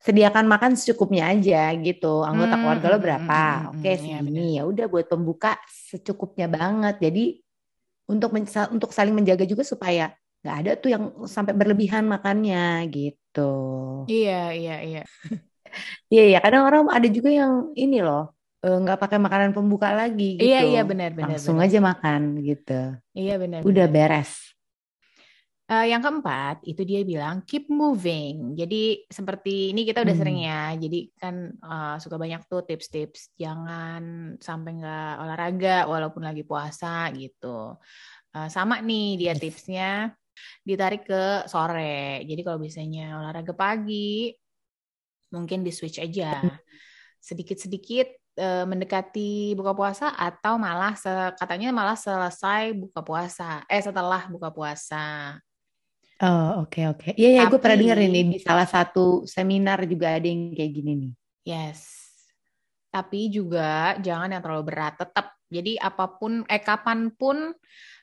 Sediakan 0.00 0.48
makan 0.48 0.72
secukupnya 0.80 1.28
aja 1.28 1.76
gitu. 1.76 2.24
Anggota 2.24 2.56
Hmm, 2.56 2.62
keluarga 2.64 2.86
lo 2.88 2.96
hmm, 2.96 3.04
berapa? 3.04 3.36
hmm, 3.36 3.56
hmm, 3.60 3.68
Oke, 3.76 3.90
hmm. 3.92 4.00
Iya, 4.00 4.00
segini. 4.00 4.40
Ya 4.56 4.62
udah 4.64 4.86
buat 4.88 5.06
pembuka 5.12 5.50
secukupnya 5.68 6.46
banget. 6.48 6.94
Jadi 7.04 7.24
untuk 8.08 8.30
untuk 8.74 8.90
saling 8.96 9.14
menjaga 9.14 9.44
juga 9.44 9.62
supaya 9.62 10.10
nggak 10.40 10.56
ada 10.64 10.70
tuh 10.80 10.90
yang 10.94 11.04
sampai 11.28 11.52
berlebihan 11.52 12.04
makannya 12.08 12.88
gitu. 12.90 13.52
Iya, 14.10 14.32
iya, 14.56 14.74
iya. 14.88 15.00
Iya, 16.12 16.22
iya. 16.28 16.38
Kadang 16.44 16.62
orang 16.66 16.82
ada 16.90 17.08
juga 17.16 17.30
yang 17.30 17.52
ini 17.78 18.02
loh, 18.02 18.34
eh, 18.64 18.76
nggak 18.82 18.98
pakai 18.98 19.18
makanan 19.22 19.50
pembuka 19.56 19.88
lagi 19.94 20.24
gitu. 20.40 20.48
Iya, 20.50 20.58
iya 20.70 20.80
benar, 20.90 21.10
benar, 21.18 21.38
Langsung 21.38 21.56
benar. 21.56 21.66
aja 21.70 21.78
makan 21.90 22.22
gitu. 22.48 22.72
Iya 23.18 23.32
benar. 23.42 23.60
Udah 23.62 23.86
benar. 23.86 23.94
beres. 23.94 24.30
Eh, 25.70 25.86
yang 25.94 26.02
keempat 26.02 26.66
itu 26.66 26.82
dia 26.82 27.06
bilang 27.06 27.46
keep 27.46 27.70
moving. 27.70 28.58
Jadi 28.58 29.06
seperti 29.06 29.70
ini 29.70 29.86
kita 29.86 30.02
udah 30.02 30.10
Hmm. 30.18 30.22
sering 30.26 30.38
ya. 30.42 30.74
Jadi 30.74 30.98
kan 31.14 31.34
eh, 31.54 31.94
suka 32.02 32.18
banyak 32.18 32.42
tuh 32.50 32.66
tips-tips 32.66 33.38
jangan 33.38 34.34
sampai 34.42 34.82
nggak 34.82 35.12
olahraga 35.22 35.86
walaupun 35.86 36.26
lagi 36.26 36.42
puasa 36.42 37.06
gitu. 37.14 37.78
Eh, 38.34 38.48
sama 38.50 38.82
nih 38.82 39.14
dia 39.14 39.32
tipsnya 39.38 40.10
ditarik 40.66 41.06
ke 41.06 41.46
sore. 41.46 42.26
Jadi 42.26 42.40
kalau 42.42 42.58
biasanya 42.58 43.22
olahraga 43.22 43.54
pagi 43.54 44.34
mungkin 45.30 45.62
di 45.62 45.70
switch 45.70 46.02
aja. 46.02 46.42
Sedikit-sedikit 47.22 48.08
eh, 48.42 48.64
mendekati 48.66 49.54
buka 49.54 49.70
puasa 49.70 50.18
atau 50.18 50.58
malah 50.58 50.98
se- 50.98 51.34
katanya 51.38 51.70
malah 51.70 51.94
selesai 51.94 52.74
buka 52.74 53.06
puasa. 53.06 53.62
Eh 53.70 53.78
setelah 53.78 54.26
buka 54.26 54.50
puasa. 54.50 55.38
Oh, 56.20 56.68
oke 56.68 56.80
oke. 56.84 57.08
Iya, 57.16 57.28
iya, 57.32 57.42
gue 57.48 57.56
pernah 57.56 57.80
denger 57.80 58.00
ini 58.04 58.20
di 58.36 58.38
salah 58.44 58.68
satu 58.68 59.24
seminar 59.24 59.88
juga 59.88 60.20
ada 60.20 60.28
yang 60.28 60.52
kayak 60.52 60.72
gini 60.76 60.92
nih. 60.92 61.12
Yes. 61.48 61.80
Tapi 62.92 63.32
juga 63.32 63.96
jangan 63.96 64.28
yang 64.28 64.44
terlalu 64.44 64.68
berat. 64.68 65.00
Tetap. 65.00 65.32
Jadi 65.48 65.80
apa 65.80 66.12
pun, 66.20 66.44
eh 66.44 66.60
kapan 66.60 67.08
pun 67.16 67.56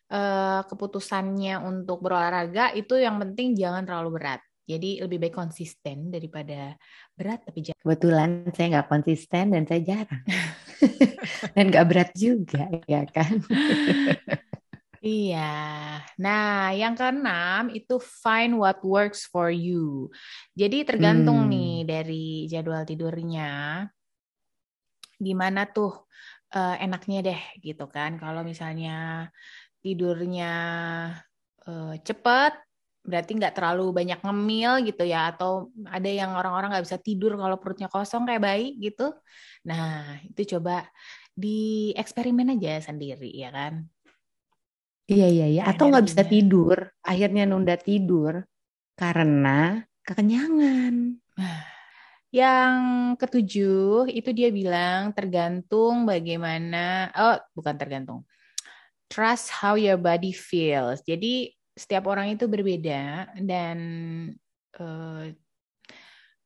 eh, 0.09 0.62
keputusannya 0.65 1.62
untuk 1.62 2.01
berolahraga 2.01 2.74
itu 2.74 2.97
yang 2.97 3.21
penting 3.21 3.53
jangan 3.53 3.86
terlalu 3.86 4.17
berat. 4.17 4.41
Jadi 4.67 5.00
lebih 5.00 5.21
baik 5.21 5.38
konsisten 5.38 6.09
daripada 6.12 6.75
berat 7.13 7.45
tapi 7.45 7.69
jangan. 7.69 7.79
Kebetulan 7.86 8.29
saya 8.51 8.67
nggak 8.75 8.89
konsisten 8.89 9.45
dan 9.53 9.63
saya 9.69 9.81
jarang. 9.86 10.24
dan 11.55 11.63
nggak 11.69 11.86
berat 11.88 12.09
juga, 12.17 12.65
ya 12.89 13.05
kan? 13.07 13.45
Iya. 15.07 15.39
Nah, 16.19 16.75
yang 16.75 16.93
keenam 16.99 17.71
itu 17.71 17.95
find 18.23 18.59
what 18.59 18.79
works 18.83 19.23
for 19.31 19.47
you. 19.47 20.11
Jadi 20.59 20.83
tergantung 20.83 21.47
Hmm. 21.47 21.51
nih 21.53 21.71
dari 21.87 22.25
jadwal 22.51 22.83
tidurnya. 22.83 23.43
Gimana 25.25 25.59
tuh 25.75 25.91
eh, 26.55 26.75
enaknya 26.83 27.17
deh 27.27 27.41
gitu 27.65 27.83
kan. 27.95 28.11
Kalau 28.21 28.41
misalnya 28.51 28.91
tidurnya 29.83 30.45
eh, 31.67 31.93
cepet, 32.07 32.53
berarti 33.07 33.31
nggak 33.39 33.55
terlalu 33.55 33.85
banyak 33.99 34.19
ngemil 34.25 34.71
gitu 34.87 35.03
ya. 35.13 35.31
Atau 35.31 35.71
ada 35.87 36.09
yang 36.19 36.31
orang-orang 36.39 36.67
nggak 36.75 36.85
bisa 36.87 36.99
tidur 37.07 37.31
kalau 37.39 37.57
perutnya 37.61 37.87
kosong 37.93 38.23
kayak 38.27 38.43
bayi 38.47 38.67
gitu. 38.85 39.03
Nah, 39.69 40.19
itu 40.27 40.41
coba 40.57 40.83
dieksperimen 41.37 42.55
aja 42.59 42.91
sendiri 42.91 43.31
ya 43.31 43.49
kan. 43.55 43.73
Iya, 45.07 45.27
iya, 45.31 45.45
iya. 45.47 45.61
Atau 45.63 45.87
nggak 45.87 46.03
bisa 46.03 46.23
tidur, 46.27 46.91
akhirnya 46.99 47.47
nunda 47.47 47.79
tidur 47.79 48.43
karena 48.99 49.87
kekenyangan. 50.03 51.15
Yang 52.27 52.75
ketujuh 53.15 54.11
itu 54.11 54.29
dia 54.35 54.51
bilang 54.51 55.15
tergantung 55.15 56.03
bagaimana 56.03 57.07
oh 57.15 57.39
bukan 57.55 57.75
tergantung. 57.79 58.27
Trust 59.07 59.47
how 59.63 59.79
your 59.79 59.95
body 59.95 60.35
feels. 60.35 60.99
Jadi 61.07 61.55
setiap 61.71 62.11
orang 62.11 62.35
itu 62.35 62.43
berbeda 62.51 63.31
dan 63.39 63.77
eh, 64.75 65.25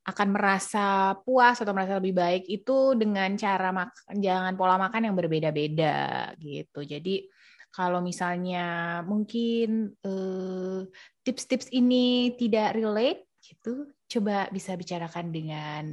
akan 0.02 0.28
merasa 0.34 1.18
puas 1.26 1.58
atau 1.58 1.74
merasa 1.74 1.98
lebih 1.98 2.14
baik 2.14 2.44
itu 2.46 2.94
dengan 2.94 3.34
cara 3.38 3.74
makan 3.74 4.18
jangan 4.22 4.54
pola 4.54 4.78
makan 4.78 5.10
yang 5.10 5.16
berbeda-beda 5.18 6.30
gitu. 6.38 6.86
Jadi 6.86 7.26
kalau 7.72 8.04
misalnya 8.04 9.00
mungkin 9.08 9.96
eh, 10.04 10.80
tips-tips 11.24 11.72
ini 11.72 12.36
tidak 12.36 12.76
relate 12.76 13.32
gitu, 13.40 13.88
coba 14.12 14.52
bisa 14.52 14.76
bicarakan 14.76 15.32
dengan 15.32 15.84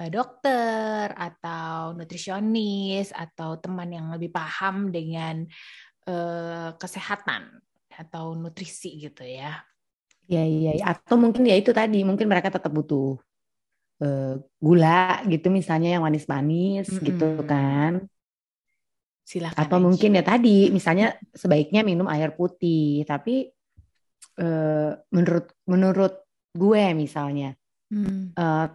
eh, 0.00 0.10
dokter 0.10 1.12
atau 1.12 1.92
nutrisionis 1.92 3.12
atau 3.12 3.60
teman 3.60 3.92
yang 3.92 4.08
lebih 4.08 4.32
paham 4.32 4.88
dengan 4.88 5.44
eh, 6.08 6.70
kesehatan 6.80 7.60
atau 7.92 8.32
nutrisi 8.32 8.96
gitu 8.96 9.22
ya. 9.22 9.60
Iya, 10.28 10.44
iya, 10.48 10.70
iya. 10.80 10.84
Atau 10.96 11.20
mungkin 11.20 11.44
ya 11.44 11.56
itu 11.60 11.76
tadi, 11.76 12.04
mungkin 12.04 12.28
mereka 12.28 12.52
tetap 12.52 12.72
butuh 12.72 13.20
gula 14.62 15.26
gitu 15.26 15.50
misalnya 15.50 15.98
yang 15.98 16.06
manis-manis 16.06 16.86
gitu 17.02 17.42
Mm-mm. 17.42 17.50
kan. 17.50 17.92
Silakan. 19.28 19.60
Atau 19.60 19.76
aja. 19.76 19.84
mungkin 19.84 20.16
ya 20.16 20.24
tadi, 20.24 20.72
misalnya 20.72 21.12
sebaiknya 21.36 21.84
minum 21.84 22.08
air 22.08 22.32
putih. 22.32 23.04
Tapi 23.04 23.44
eh, 24.40 24.90
menurut 25.12 25.46
menurut 25.68 26.14
gue 26.56 26.84
misalnya, 26.96 27.52
Hmm. 27.92 28.32
eh, 28.32 28.66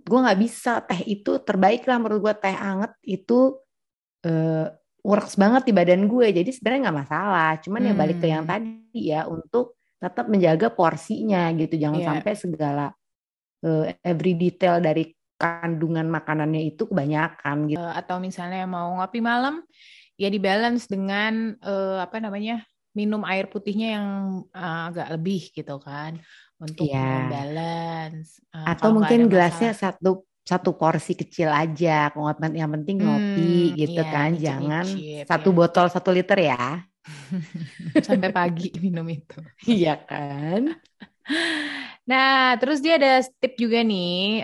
gue 0.00 0.18
nggak 0.18 0.40
bisa 0.40 0.80
teh 0.88 1.00
itu 1.04 1.44
terbaik 1.44 1.84
lah 1.84 2.00
menurut 2.00 2.20
gue 2.24 2.34
teh 2.40 2.56
anget 2.56 2.92
itu 3.04 3.60
eh, 4.22 4.70
works 5.02 5.34
banget 5.34 5.66
di 5.68 5.72
badan 5.74 6.06
gue. 6.08 6.30
Jadi 6.32 6.50
sebenarnya 6.54 6.88
nggak 6.88 6.98
masalah. 7.04 7.50
Cuman 7.60 7.82
ya 7.84 7.92
balik 7.92 8.18
ke 8.22 8.26
yang 8.30 8.46
Hmm. 8.46 8.52
tadi 8.54 9.00
ya 9.12 9.26
untuk 9.26 9.76
tetap 9.98 10.30
menjaga 10.30 10.70
porsinya 10.72 11.50
gitu. 11.52 11.74
Jangan 11.76 12.00
Iya. 12.00 12.08
sampai 12.16 12.32
segala 12.32 12.86
eh, 13.62 13.94
every 14.02 14.34
detail 14.34 14.82
dari 14.82 15.06
kandungan 15.42 16.06
makanannya 16.16 16.60
itu 16.70 16.82
kebanyakan 16.90 17.56
gitu. 17.72 17.82
Eh, 17.82 17.92
atau 18.00 18.16
misalnya 18.26 18.68
mau 18.68 18.88
ngopi 19.00 19.18
malam 19.30 19.54
ya 20.20 20.28
di 20.34 20.38
balance 20.46 20.84
dengan 20.92 21.32
eh, 21.64 21.96
apa 22.04 22.16
namanya 22.24 22.52
minum 22.98 23.22
air 23.30 23.44
putihnya 23.52 23.86
yang 23.96 24.08
eh, 24.56 24.80
agak 24.88 25.06
lebih 25.16 25.40
gitu 25.56 25.72
kan 25.86 26.12
untuk 26.64 26.88
Iya. 26.88 26.98
balance 27.32 28.30
Atau 28.70 28.88
mungkin 28.96 29.20
gelasnya 29.32 29.70
satu 29.82 30.10
satu 30.50 30.70
porsi 30.80 31.12
kecil 31.20 31.48
aja. 31.62 32.10
Yang 32.60 32.70
penting 32.74 32.96
ngopi 33.06 33.42
Hmm, 33.42 33.78
gitu 33.80 34.00
iya, 34.00 34.02
kan. 34.12 34.28
Jangan 34.44 34.86
satu 35.28 35.48
botol 35.58 35.86
satu 35.94 36.10
liter 36.16 36.38
ya. 36.50 36.58
Sampai 38.06 38.28
pagi 38.36 38.68
minum 38.82 39.06
itu. 39.08 39.38
Iya 39.72 39.94
kan? 40.08 40.62
Nah, 42.10 42.58
terus 42.58 42.78
dia 42.84 42.98
ada 42.98 43.22
tip 43.40 43.52
juga 43.62 43.78
nih, 43.86 44.42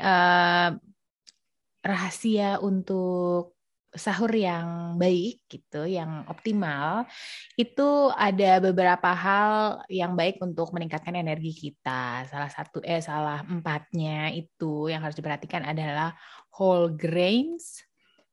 rahasia 1.83 2.59
untuk 2.61 3.59
sahur 3.89 4.29
yang 4.37 5.01
baik 5.01 5.49
gitu, 5.49 5.89
yang 5.89 6.29
optimal, 6.29 7.09
itu 7.57 8.13
ada 8.13 8.61
beberapa 8.61 9.11
hal 9.17 9.81
yang 9.89 10.13
baik 10.13 10.37
untuk 10.45 10.77
meningkatkan 10.77 11.17
energi 11.17 11.57
kita. 11.57 12.29
Salah 12.29 12.53
satu, 12.53 12.85
eh 12.85 13.01
salah 13.01 13.41
empatnya 13.49 14.29
itu 14.37 14.93
yang 14.93 15.01
harus 15.01 15.17
diperhatikan 15.17 15.65
adalah 15.65 16.13
whole 16.53 16.93
grains, 16.93 17.81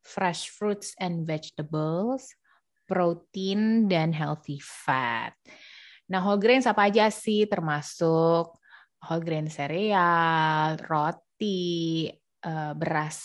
fresh 0.03 0.51
fruits 0.51 0.91
and 0.99 1.23
vegetables, 1.23 2.35
protein, 2.83 3.87
dan 3.87 4.11
healthy 4.11 4.59
fat. 4.59 5.31
Nah, 6.11 6.19
whole 6.19 6.37
grains 6.37 6.67
apa 6.67 6.91
aja 6.91 7.07
sih? 7.07 7.47
Termasuk 7.47 8.59
whole 9.07 9.23
grain 9.23 9.47
sereal, 9.47 10.75
roti, 10.83 12.11
eh, 12.45 12.73
beras 12.77 13.17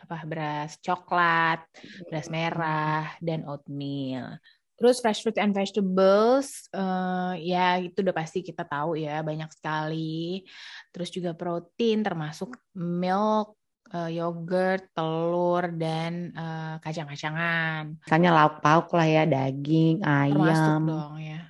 apa 0.00 0.24
beras 0.24 0.80
coklat, 0.80 1.60
beras 2.08 2.28
merah, 2.32 3.12
dan 3.20 3.44
oatmeal. 3.44 4.40
Terus 4.80 4.96
fresh 5.04 5.20
fruit 5.20 5.36
and 5.36 5.52
vegetables, 5.52 6.72
eh, 6.72 7.52
ya 7.52 7.76
itu 7.76 8.00
udah 8.00 8.16
pasti 8.16 8.40
kita 8.40 8.64
tahu 8.64 8.96
ya 8.96 9.20
banyak 9.20 9.52
sekali. 9.52 10.40
Terus 10.88 11.12
juga 11.12 11.36
protein 11.36 12.00
termasuk 12.00 12.56
milk, 12.80 13.60
eh, 13.92 14.16
yogurt, 14.16 14.88
telur, 14.96 15.68
dan 15.76 16.32
eh, 16.32 16.74
kacang-kacangan. 16.80 18.00
Misalnya 18.08 18.30
lauk 18.32 18.64
pauk 18.64 18.88
lah 18.96 19.04
ya, 19.04 19.22
daging, 19.28 20.00
Termasuk 20.00 20.72
ayam. 20.80 20.88
dong 20.88 21.16
ya. 21.20 21.40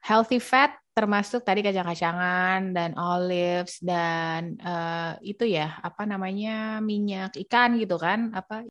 Healthy 0.00 0.40
fat 0.40 0.72
termasuk 0.94 1.42
tadi 1.42 1.60
kacang-kacangan 1.66 2.70
dan 2.70 2.94
olives 2.94 3.82
dan 3.82 4.54
eh, 4.62 5.12
itu 5.34 5.44
ya 5.44 5.82
apa 5.82 6.06
namanya 6.06 6.78
minyak 6.78 7.34
ikan 7.46 7.76
gitu 7.82 7.98
kan 7.98 8.30
apa 8.32 8.64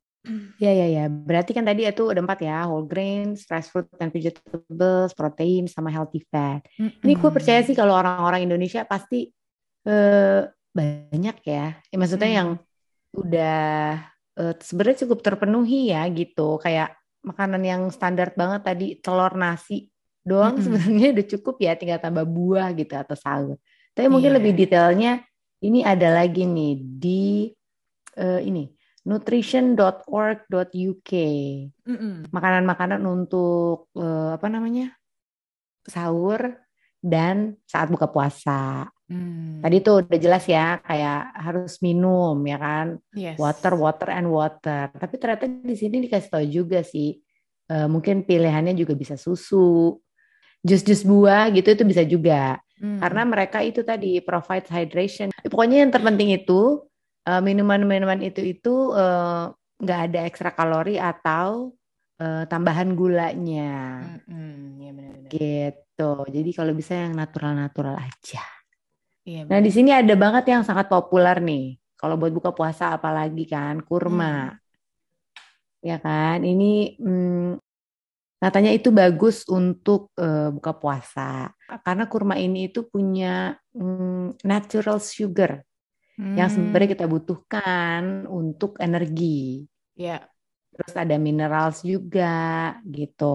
Ya 0.56 0.72
ya 0.72 0.88
ya. 0.88 1.12
Berarti 1.12 1.52
kan 1.52 1.68
tadi 1.68 1.84
itu 1.84 2.08
ada 2.08 2.24
empat 2.24 2.40
ya, 2.48 2.64
whole 2.64 2.88
grains, 2.88 3.44
fresh 3.44 3.68
fruit 3.68 3.92
and 4.00 4.08
vegetables, 4.08 5.12
protein, 5.12 5.68
sama 5.68 5.92
healthy 5.92 6.24
fat. 6.32 6.64
Ini 6.80 7.20
gue 7.20 7.28
percaya 7.28 7.60
sih 7.60 7.76
kalau 7.76 7.92
orang-orang 7.92 8.48
Indonesia 8.48 8.88
pasti 8.88 9.28
eh, 9.84 10.42
banyak 10.72 11.38
ya. 11.44 11.76
Ya, 11.76 11.96
maksudnya 12.00 12.30
Hmm. 12.32 12.40
yang 12.40 12.50
udah 13.20 13.60
eh, 14.40 14.56
sebenarnya 14.64 15.04
cukup 15.04 15.20
terpenuhi 15.28 15.92
ya 15.92 16.08
gitu. 16.08 16.56
Kayak 16.56 16.96
makanan 17.28 17.60
yang 17.60 17.82
standar 17.92 18.32
banget 18.32 18.64
tadi 18.64 18.88
telur 19.04 19.36
nasi 19.36 19.92
doang 20.24 20.56
Mm-mm. 20.58 20.64
sebenarnya 20.66 21.08
udah 21.20 21.26
cukup 21.38 21.56
ya, 21.60 21.76
tinggal 21.76 22.00
tambah 22.00 22.24
buah 22.24 22.72
gitu 22.74 22.96
atau 22.96 23.16
sahur. 23.16 23.58
Tapi 23.94 24.08
mungkin 24.10 24.32
Iya. 24.34 24.38
lebih 24.42 24.54
detailnya 24.58 25.22
ini 25.62 25.84
ada 25.86 26.10
lagi 26.12 26.44
nih 26.48 26.74
di 26.80 27.52
eh, 28.18 28.42
ini 28.44 28.68
nutrition.org.uk 29.04 31.12
Mm-mm. 31.84 32.16
makanan-makanan 32.32 33.04
untuk 33.04 33.92
eh, 34.00 34.30
apa 34.36 34.48
namanya 34.48 34.96
sahur 35.84 36.56
dan 37.04 37.60
saat 37.68 37.92
buka 37.92 38.08
puasa. 38.08 38.88
Hmm. 39.12 39.60
Tadi 39.60 39.84
tuh 39.84 40.08
udah 40.08 40.16
jelas 40.20 40.48
ya 40.48 40.80
kayak 40.80 41.36
harus 41.36 41.84
minum 41.84 42.40
ya 42.48 42.56
kan 42.56 42.96
Yes. 43.12 43.36
water 43.36 43.76
water 43.76 44.08
and 44.16 44.32
water. 44.32 44.88
Tapi 44.96 45.16
ternyata 45.20 45.46
di 45.52 45.76
sini 45.76 46.00
dikasih 46.08 46.32
tahu 46.32 46.46
juga 46.48 46.80
sih 46.82 47.20
eh, 47.68 47.88
mungkin 47.92 48.24
pilihannya 48.24 48.72
juga 48.74 48.96
bisa 48.96 49.20
susu, 49.20 50.00
jus-jus 50.64 51.02
buah 51.04 51.52
gitu 51.56 51.68
itu 51.76 51.84
bisa 51.84 52.04
juga. 52.08 52.60
Hmm. 52.80 53.00
Karena 53.02 53.22
mereka 53.28 53.60
itu 53.64 53.84
tadi 53.84 54.24
provide 54.24 54.68
hydration. 54.72 55.28
Pokoknya 55.44 55.84
yang 55.84 55.92
terpenting 55.92 56.32
itu 56.36 56.88
eh, 57.28 57.42
minuman-minuman 57.44 58.20
itu 58.24 58.42
itu 58.56 58.74
eh, 58.96 59.44
nggak 59.84 60.00
ada 60.10 60.20
ekstra 60.30 60.50
kalori 60.56 60.96
atau 60.96 61.76
eh, 62.24 62.44
tambahan 62.48 62.96
gulanya 62.96 63.68
Mm-mm. 64.00 64.80
Iya 64.82 64.92
benar-benar. 64.98 65.34
gitu. 65.34 66.12
Jadi 66.36 66.50
kalau 66.58 66.74
bisa 66.80 66.94
yang 67.04 67.14
natural-natural 67.20 67.96
aja. 68.00 68.44
Iya 69.30 69.44
Nah 69.52 69.60
benar. 69.60 69.66
di 69.66 69.72
sini 69.76 69.92
ada 70.02 70.14
banget 70.24 70.44
yang 70.54 70.64
sangat 70.68 70.88
populer 70.94 71.38
nih. 71.50 71.64
Kalau 72.00 72.16
buat 72.20 72.34
buka 72.38 72.52
puasa 72.58 72.86
apalagi 72.98 73.44
kan 73.54 73.76
kurma, 73.88 74.52
ya 75.90 75.98
kan. 76.06 76.38
Ini 76.44 76.98
hmm, 77.00 77.63
katanya 78.44 78.72
itu 78.78 78.90
bagus 78.92 79.48
untuk 79.48 80.12
eh, 80.20 80.50
buka 80.56 80.72
puasa 80.82 81.56
karena 81.86 82.04
kurma 82.12 82.36
ini 82.36 82.68
itu 82.70 82.80
punya 82.94 83.56
hmm, 83.76 84.44
natural 84.44 84.98
sugar 85.00 85.52
yang 86.38 86.50
Hmm. 86.50 86.54
sebenarnya 86.54 86.90
kita 86.98 87.06
butuhkan 87.10 88.26
untuk 88.30 88.78
energi. 88.82 89.66
Ya. 89.96 90.30
Terus 90.74 90.94
ada 90.98 91.16
minerals 91.22 91.78
juga 91.86 92.34
gitu. 92.98 93.26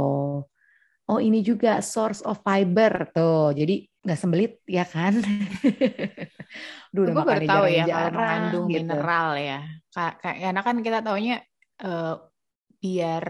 Oh 1.09 1.19
ini 1.25 1.41
juga 1.41 1.81
source 1.81 2.21
of 2.21 2.37
fiber 2.45 3.09
tuh. 3.17 3.57
Jadi 3.57 3.89
nggak 4.05 4.19
sembelit 4.21 4.53
ya 4.69 4.85
kan? 4.85 5.17
Duh, 6.95 7.03
udah 7.05 7.15
Gue 7.17 7.25
baru 7.29 7.43
tahu 7.49 7.65
ya 7.73 7.85
kalau 7.89 8.11
mengandung 8.21 8.65
gitu. 8.69 8.93
mineral 8.93 9.29
ya. 9.41 9.59
Ka- 9.95 10.17
ka- 10.21 10.39
Karena 10.43 10.61
kan 10.67 10.77
kita 10.85 10.99
taunya 11.07 11.35
eh, 11.81 12.15
biar 12.83 13.25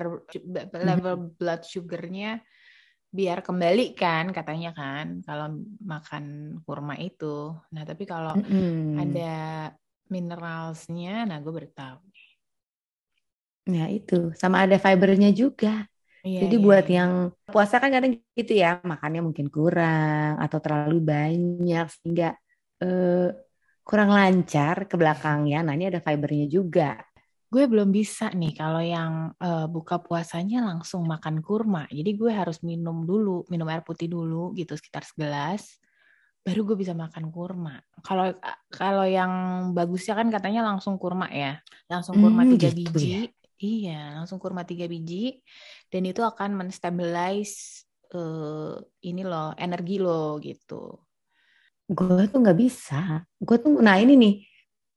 Mhm. 0.82 0.88
level 0.88 1.14
blood 1.38 1.60
sugarnya 1.72 2.26
biar 3.18 3.38
kembali 3.46 3.82
kan 4.00 4.24
katanya 4.36 4.70
kan 4.80 5.06
kalau 5.26 5.46
makan 5.92 6.24
kurma 6.64 6.94
itu. 7.06 7.26
Nah 7.74 7.82
tapi 7.90 8.04
kalau 8.12 8.34
Mm-mm. 8.34 8.98
ada 9.00 9.32
mineralsnya, 10.14 11.10
nah 11.28 11.38
gue 11.44 11.52
baru 11.56 11.70
tahu. 11.80 12.00
Nah 13.72 13.86
itu 13.96 14.14
sama 14.40 14.56
ada 14.64 14.76
fibernya 14.84 15.28
juga. 15.40 15.84
Iya, 16.26 16.42
Jadi 16.42 16.54
iya, 16.60 16.66
buat 16.66 16.86
iya. 16.86 16.98
yang 16.98 17.12
puasa 17.52 17.76
kan 17.82 17.90
kadang 17.94 18.12
gitu 18.38 18.52
ya 18.64 18.68
makannya 18.92 19.20
mungkin 19.26 19.48
kurang 19.56 20.38
atau 20.44 20.58
terlalu 20.64 20.98
banyak 21.12 21.84
sehingga 21.94 22.26
eh, 22.82 23.28
kurang 23.88 24.10
lancar 24.18 24.76
ke 24.90 24.94
belakangnya. 25.00 25.56
Nah 25.66 25.72
ini 25.76 25.86
ada 25.92 26.00
fibernya 26.06 26.46
juga. 26.56 26.82
Gue 27.52 27.64
belum 27.72 27.88
bisa 27.98 28.24
nih 28.40 28.52
kalau 28.60 28.82
yang 28.84 29.12
eh, 29.40 29.66
buka 29.74 29.96
puasanya 30.06 30.58
langsung 30.68 31.02
makan 31.08 31.36
kurma. 31.46 31.88
Jadi 31.88 32.10
gue 32.20 32.30
harus 32.40 32.58
minum 32.68 32.96
dulu, 33.08 33.44
minum 33.52 33.66
air 33.72 33.82
putih 33.88 34.08
dulu 34.12 34.52
gitu 34.58 34.72
sekitar 34.78 35.04
segelas, 35.08 35.62
baru 36.46 36.60
gue 36.68 36.76
bisa 36.82 36.94
makan 36.96 37.24
kurma. 37.34 37.74
Kalau 38.06 38.32
kalau 38.72 39.04
yang 39.08 39.32
bagusnya 39.76 40.14
kan 40.20 40.28
katanya 40.34 40.60
langsung 40.68 40.96
kurma 41.02 41.26
ya, 41.32 41.60
langsung 41.92 42.16
kurma 42.22 42.42
Hmm, 42.42 42.52
tiga 42.52 42.68
gitu 42.74 42.78
biji. 42.78 43.08
ya. 43.12 43.20
Iya, 43.58 43.92
langsung 44.22 44.38
kurma 44.42 44.62
tiga 44.70 44.86
biji, 44.86 45.42
dan 45.90 46.02
itu 46.10 46.22
akan 46.22 46.50
menstabilize 46.60 47.84
eh, 48.14 48.74
ini 49.08 49.22
loh 49.26 49.50
energi 49.58 49.94
lo 50.04 50.38
gitu. 50.46 50.74
Gue 51.88 52.22
tuh 52.32 52.38
nggak 52.44 52.58
bisa. 52.64 53.24
Gue 53.40 53.56
tuh, 53.62 53.80
nah 53.80 53.96
ini 54.02 54.12
nih, 54.22 54.32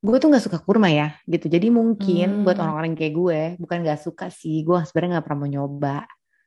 gue 0.02 0.18
tuh 0.18 0.28
nggak 0.34 0.46
suka 0.50 0.58
kurma 0.66 0.90
ya, 0.90 1.14
gitu. 1.30 1.46
Jadi 1.46 1.70
mungkin 1.70 2.42
buat 2.46 2.58
Hmm. 2.58 2.64
orang-orang 2.66 2.98
kayak 2.98 3.14
gue, 3.14 3.42
bukan 3.62 3.78
nggak 3.86 4.02
suka 4.02 4.34
sih, 4.34 4.66
gue 4.66 4.78
sebenarnya 4.88 5.22
nggak 5.22 5.26
pernah 5.26 5.40
mau 5.42 5.50
nyoba 5.50 5.98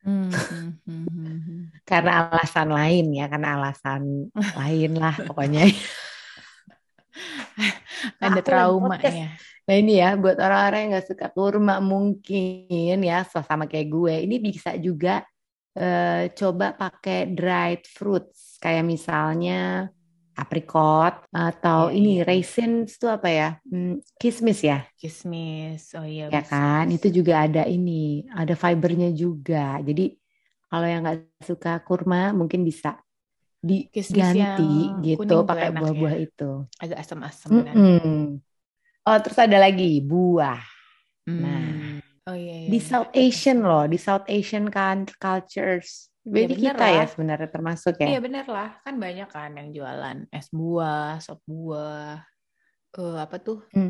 Hmm, 0.05 0.29
hmm, 0.29 0.71
hmm, 0.85 1.07
hmm, 1.09 1.61
karena 1.89 2.29
alasan 2.29 2.69
lain 2.69 3.07
ya, 3.17 3.25
karena 3.25 3.57
alasan 3.57 4.29
lain 4.61 4.91
lah 5.01 5.17
pokoknya. 5.25 5.65
Ada 8.21 8.45
trauma 8.45 9.01
podcast. 9.01 9.17
ya. 9.17 9.29
Nah 9.65 9.75
ini 9.81 9.97
ya, 9.97 10.13
buat 10.21 10.37
orang-orang 10.37 10.79
yang 10.85 10.91
nggak 10.93 11.09
suka 11.09 11.27
kurma 11.33 11.81
mungkin 11.81 13.01
ya, 13.01 13.25
sama 13.25 13.65
kayak 13.65 13.89
gue, 13.89 14.15
ini 14.29 14.37
bisa 14.45 14.77
juga 14.77 15.25
eh, 15.73 16.29
coba 16.37 16.77
pakai 16.77 17.33
dried 17.33 17.89
fruits, 17.89 18.61
kayak 18.61 18.85
misalnya 18.85 19.89
apricot 20.43 21.15
atau 21.33 21.81
Iya, 21.81 21.91
ini 21.99 22.09
iya. 22.11 22.25
raisins 22.29 22.97
itu 22.97 23.07
apa 23.17 23.29
ya, 23.31 23.49
Hmm, 23.71 24.01
kismis 24.21 24.61
ya. 24.65 24.79
Kismis, 24.99 25.85
oh 25.99 26.07
iya 26.15 26.27
Ya 26.35 26.41
bisa, 26.41 26.51
kan, 26.51 26.85
itu 26.97 27.07
juga 27.19 27.33
ada 27.45 27.63
ini, 27.69 28.25
ada 28.41 28.55
fibernya 28.63 29.09
juga. 29.23 29.79
Jadi 29.87 30.03
kalau 30.69 30.87
yang 30.93 31.01
nggak 31.05 31.19
suka 31.49 31.71
kurma 31.87 32.33
mungkin 32.41 32.61
bisa 32.69 32.89
diganti 33.69 34.65
gitu 35.07 35.33
pakai 35.49 35.69
buah-buah 35.79 36.17
ya. 36.17 36.23
itu. 36.27 36.45
agak 36.83 36.99
asam-asam 37.03 37.55
kan. 37.67 37.81
Mm-mm. 37.83 38.41
Oh 39.09 39.19
terus 39.25 39.39
ada 39.41 39.59
lagi 39.61 40.01
buah. 40.11 40.61
Nah, 41.43 41.65
Hmm. 41.67 42.01
Oh 42.27 42.35
iya, 42.35 42.55
iya, 42.65 42.73
di 42.73 42.79
iya. 42.85 42.91
South 42.91 43.11
Asian 43.17 43.59
loh, 43.65 43.85
di 43.93 43.99
South 44.01 44.27
Asian 44.29 44.67
kan 44.73 45.07
cultures. 45.23 46.11
Ya 46.25 46.45
Jadi 46.49 46.55
bener 46.57 46.75
kita 46.77 46.85
ya 46.89 47.05
lah. 47.05 47.09
sebenarnya 47.13 47.49
termasuk 47.53 47.95
Iya 48.01 48.17
ya. 48.17 48.25
bener 48.25 48.45
lah, 48.49 48.69
kan 48.85 48.95
banyak 49.05 49.29
kan 49.33 49.51
yang 49.59 49.69
jualan 49.77 50.17
es 50.33 50.49
buah, 50.53 51.21
sop 51.25 51.41
buah, 51.49 52.21
eh 52.99 53.17
apa 53.25 53.37
tuh? 53.47 53.59
Hmm. 53.73 53.89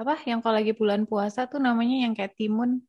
apa 0.00 0.14
yang 0.28 0.40
kalau 0.42 0.56
lagi 0.60 0.72
bulan 0.74 1.02
puasa 1.10 1.40
tuh 1.52 1.60
namanya 1.62 1.96
yang 2.04 2.12
kayak 2.16 2.34
timun. 2.36 2.82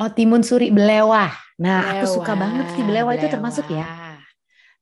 Oh, 0.00 0.10
timun 0.10 0.42
suri 0.42 0.68
belewah. 0.74 1.30
Nah, 1.62 1.78
aku 1.94 2.04
suka 2.10 2.32
banget 2.42 2.66
sih 2.74 2.82
belewah, 2.88 3.12
itu 3.16 3.26
belewah. 3.28 3.32
termasuk 3.34 3.66
ya. 3.70 3.86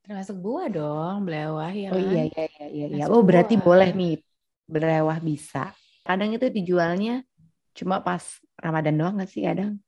Termasuk 0.05 0.37
buah 0.45 0.67
dong, 0.73 1.17
belewah 1.29 1.71
ya 1.73 1.91
Oh 1.93 2.01
kan? 2.01 2.17
iya 2.17 2.23
iya 2.31 2.45
iya 2.51 2.67
iya. 2.75 2.87
iya. 2.95 3.05
Masuk 3.05 3.13
Oh, 3.13 3.23
berarti 3.29 3.55
buah. 3.57 3.67
boleh 3.67 3.91
nih 3.95 4.13
belewah 4.71 5.19
bisa. 5.23 5.59
Kadang 6.07 6.31
itu 6.35 6.47
dijualnya 6.51 7.23
cuma 7.77 8.03
pas 8.03 8.25
Ramadan 8.59 8.95
doang 8.99 9.15
nggak 9.19 9.31
sih 9.31 9.43
kadang? 9.47 9.79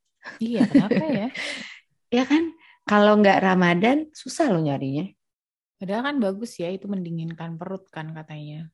Iya, 0.43 0.61
kenapa 0.71 1.03
ya? 1.07 1.27
Ya 2.17 2.25
kan? 2.29 2.45
Kalau 2.83 3.15
nggak 3.19 3.39
Ramadan 3.41 4.11
susah 4.11 4.51
loh 4.51 4.63
nyarinya. 4.63 5.07
Padahal 5.79 6.03
kan 6.13 6.17
bagus 6.23 6.59
ya, 6.63 6.71
itu 6.71 6.87
mendinginkan 6.87 7.59
perut 7.59 7.87
kan 7.91 8.11
katanya. 8.15 8.71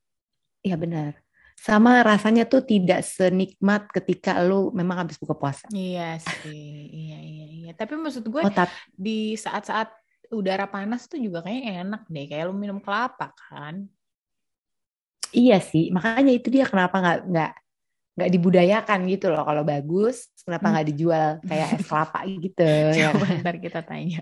Iya 0.61 0.77
benar. 0.77 1.13
Sama 1.59 2.05
rasanya 2.07 2.47
tuh 2.47 2.63
tidak 2.63 3.03
senikmat 3.03 3.91
ketika 3.91 4.39
lu 4.45 4.71
memang 4.71 5.03
habis 5.03 5.19
buka 5.19 5.35
puasa. 5.35 5.67
Iya 5.75 6.21
sih, 6.23 6.87
iya 6.93 7.19
iya 7.19 7.47
iya. 7.51 7.71
Tapi 7.75 7.99
maksud 7.99 8.23
gue 8.29 8.43
Oh, 8.47 8.53
tapi 8.53 8.77
di 8.95 9.35
saat-saat 9.35 9.91
udara 10.31 10.69
panas 10.69 11.09
tuh 11.09 11.19
juga 11.19 11.43
kayaknya 11.43 11.83
enak 11.89 12.03
deh, 12.07 12.25
kayak 12.29 12.45
lu 12.47 12.55
minum 12.55 12.79
kelapa 12.79 13.33
kan. 13.35 13.89
iya 15.35 15.59
sih. 15.61 15.91
Makanya 15.93 16.33
itu 16.33 16.49
dia 16.49 16.65
kenapa 16.65 17.01
nggak 17.01 17.19
nggak 17.29 17.53
nggak 18.19 18.31
dibudayakan 18.35 19.01
gitu 19.13 19.25
loh. 19.33 19.43
Kalau 19.49 19.63
bagus, 19.73 20.17
kenapa 20.45 20.65
Hmm. 20.65 20.75
nggak 20.75 20.87
dijual 20.91 21.27
kayak 21.49 21.69
es 21.79 21.85
kelapa 21.89 22.19
gitu 22.27 22.63
ya 23.03 23.09
kan? 23.23 23.39
ntar 23.41 23.55
kita 23.65 23.81
tanya 23.89 24.19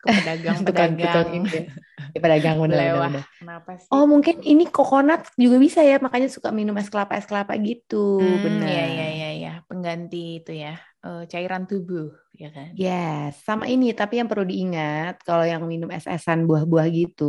ke 0.00 0.08
Tukang-tukang 0.66 1.24
pedagang-pedagang 1.24 1.26
gitu 1.36 1.54
ya. 1.64 1.70
Ya, 2.14 2.18
pedagang 2.24 2.58
bener, 2.64 2.92
bener. 3.02 3.22
Kenapa 3.38 3.72
sih? 3.88 4.00
Oh 4.00 4.04
mungkin 4.12 4.36
ini 4.44 4.64
kokonat 4.74 5.20
juga 5.42 5.56
bisa 5.66 5.80
ya 5.86 5.96
makanya 6.04 6.28
suka 6.36 6.50
minum 6.58 6.74
es 6.80 6.88
kelapa 6.92 7.14
es 7.20 7.26
kelapa 7.30 7.54
gitu 7.68 7.96
Hmm, 8.18 8.34
benar. 8.44 8.68
Iya 8.70 8.82
iya 8.92 9.04
iya 9.16 9.26
iya, 9.38 9.50
pengganti 9.68 10.16
itu 10.38 10.50
ya, 10.62 10.68
eh, 11.04 11.18
cairan 11.32 11.62
tubuh, 11.70 12.06
ya 12.42 12.46
kan? 12.56 12.70
Yes, 12.78 13.32
sama 13.48 13.64
ini 13.72 13.86
tapi 13.96 14.20
yang 14.20 14.28
perlu 14.30 14.44
diingat 14.46 15.14
kalau 15.26 15.42
yang 15.52 15.62
minum 15.72 15.88
es-esan 15.96 16.44
buah-buah 16.48 16.86
gitu 16.98 17.24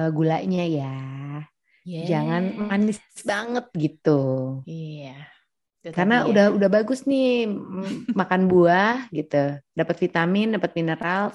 eh, 0.00 0.10
gulanya 0.16 0.62
ya 0.76 0.84
jangan 2.08 2.42
Yes. 2.50 2.68
manis 2.68 2.98
banget 3.30 3.64
gitu. 3.82 4.10
Iya. 4.66 5.37
Itu 5.78 5.94
Karena 5.94 6.22
tadi 6.22 6.26
ya. 6.26 6.30
udah 6.34 6.46
udah 6.58 6.68
bagus 6.68 7.06
nih 7.06 7.46
makan 8.12 8.50
buah 8.50 9.06
gitu, 9.14 9.62
dapat 9.78 9.96
vitamin, 10.02 10.58
dapat 10.58 10.74
mineral, 10.74 11.30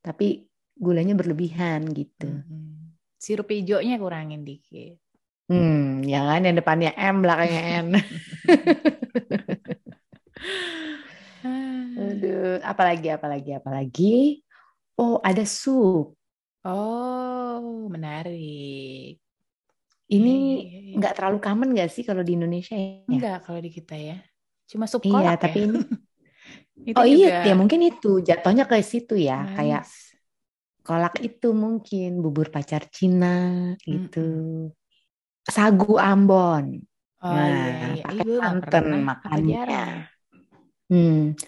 tapi 0.00 0.46
gulanya 0.78 1.18
berlebihan 1.18 1.90
gitu. 1.90 2.30
Mm-mm. 2.30 2.94
Sirup 3.20 3.50
hijaunya 3.50 4.00
kurangin 4.00 4.46
dikit. 4.46 4.96
Hmm, 5.50 6.06
ya 6.06 6.22
kan 6.22 6.46
yang 6.46 6.56
depannya 6.56 6.94
M 6.94 7.26
belakangnya 7.26 7.62
N. 7.82 7.86
Aduh, 12.00 12.62
apalagi 12.62 13.10
apalagi 13.10 13.50
apalagi. 13.58 14.40
Oh, 14.94 15.18
ada 15.20 15.42
sup. 15.42 16.14
Oh, 16.62 17.88
menarik. 17.90 19.18
Ini 20.16 20.30
Iya, 20.30 20.56
iya, 20.62 20.78
iya. 20.88 20.98
nggak 20.98 21.12
terlalu 21.16 21.38
common 21.44 21.68
nggak 21.74 21.90
sih 21.94 22.02
kalau 22.08 22.22
di 22.26 22.32
Indonesia 22.38 22.74
ya? 22.76 22.90
Enggak 23.10 23.36
kalau 23.44 23.60
di 23.66 23.70
kita 23.76 23.94
ya. 24.08 24.16
Cuma 24.70 24.84
sup 24.92 25.04
Iya, 25.08 25.10
kolak 25.12 25.36
tapi 25.42 25.58
ya. 25.58 25.60
ini 25.66 25.78
Itu 26.90 27.00
Oh 27.00 27.06
juga 27.12 27.28
iya, 27.28 27.30
ya 27.46 27.52
mungkin 27.60 27.80
itu 27.90 28.08
jatuhnya 28.28 28.64
ke 28.70 28.76
situ 28.90 29.14
ya, 29.28 29.34
manis. 29.44 29.50
kayak 29.56 29.82
kolak 30.86 31.14
itu 31.28 31.48
mungkin 31.62 32.08
bubur 32.24 32.46
pacar 32.54 32.82
Cina 32.96 33.26
gitu. 33.84 34.18
Sagu 35.54 35.94
Ambon. 36.10 36.66
Oh 37.22 37.36
Nah, 37.36 37.56
iya 37.56 37.70
iya. 37.88 38.04
pakai 38.04 38.26
santan 38.36 38.86
makannya. 39.08 39.58
ya? 39.70 40.10
Hmm, 40.90 41.38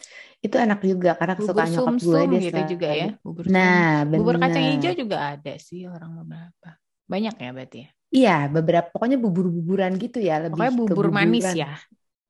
itu 0.45 0.57
enak 0.65 0.79
juga 0.91 1.09
karena 1.21 1.35
Bubur 1.39 1.65
kesukaan 1.65 1.71
nyokap 1.73 1.97
gue 2.07 2.21
dia 2.31 2.41
gitu 2.47 2.61
juga 2.73 2.89
ya. 3.03 3.09
Bubur 3.25 3.47
Nah, 3.53 3.73
sum- 3.73 3.89
Bubur 4.17 4.37
kacang 4.43 4.65
bener. 4.65 4.71
hijau 4.71 4.93
juga 5.01 5.17
ada 5.33 5.53
sih 5.67 5.81
orang 5.95 6.11
beberapa. 6.21 6.69
Banyak 7.13 7.35
ya 7.45 7.49
berarti 7.57 7.79
ya. 7.85 7.91
Iya, 8.13 8.53
beberapa 8.53 8.93
pokoknya 8.93 9.17
bubur-buburan 9.17 9.97
gitu 9.97 10.21
ya, 10.21 10.45
lebih 10.45 10.61
Pokoknya 10.61 10.77
ke 10.77 10.81
bubur 10.85 11.09
manis 11.09 11.49
buburan. 11.49 11.65
ya. 11.65 11.73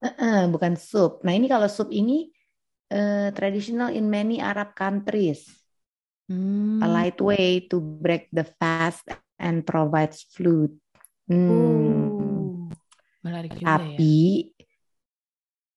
Heeh, 0.03 0.39
bukan 0.47 0.73
sup. 0.79 1.27
Nah, 1.27 1.35
ini 1.35 1.51
kalau 1.51 1.67
sup 1.67 1.91
ini 1.91 2.31
eh, 2.87 3.35
traditional 3.35 3.91
in 3.91 4.07
many 4.07 4.39
Arab 4.39 4.79
countries. 4.79 5.43
Hmm. 6.31 6.79
A 6.79 6.87
light 6.87 7.19
way 7.19 7.67
to 7.67 7.83
break 7.83 8.31
the 8.31 8.47
fast 8.63 9.11
and 9.43 9.67
provides 9.67 10.23
fluid. 10.31 10.71
Hmm. 11.27 11.51
Uh, 11.51 12.71
menarik 13.27 13.59
juga 13.59 13.67
ya. 13.67 13.75
Tapi 13.75 14.15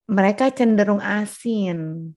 mereka 0.06 0.54
cenderung 0.54 1.02
asin. 1.02 2.14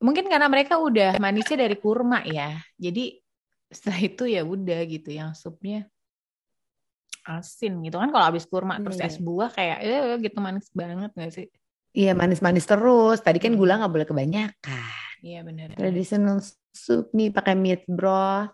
Mungkin 0.00 0.32
karena 0.32 0.48
mereka 0.48 0.80
udah 0.80 1.20
manisnya 1.20 1.68
dari 1.68 1.76
kurma 1.76 2.24
ya. 2.24 2.56
Jadi 2.80 3.20
setelah 3.68 4.00
itu 4.00 4.24
ya 4.32 4.42
udah 4.48 4.80
gitu 4.88 5.12
yang 5.12 5.36
supnya 5.36 5.92
asin 7.22 7.82
gitu 7.86 7.96
kan 8.02 8.10
kalau 8.10 8.26
habis 8.28 8.44
kurma 8.46 8.78
terus 8.82 8.98
Iya. 8.98 9.06
es 9.08 9.16
buah 9.18 9.50
kayak 9.50 9.78
eh 9.82 10.02
gitu 10.20 10.38
manis 10.42 10.66
banget 10.74 11.10
gak 11.14 11.32
sih? 11.32 11.46
Iya, 11.92 12.16
manis-manis 12.16 12.64
terus. 12.64 13.20
Tadi 13.20 13.36
kan 13.36 13.52
Hmm. 13.52 13.60
gula 13.60 13.76
nggak 13.76 13.92
boleh 13.92 14.06
kebanyakan. 14.08 15.12
Iya 15.20 15.44
benar. 15.44 15.76
Traditional 15.76 16.40
soup 16.72 17.12
nih 17.12 17.28
pakai 17.28 17.52
meat 17.52 17.84
broth, 17.84 18.48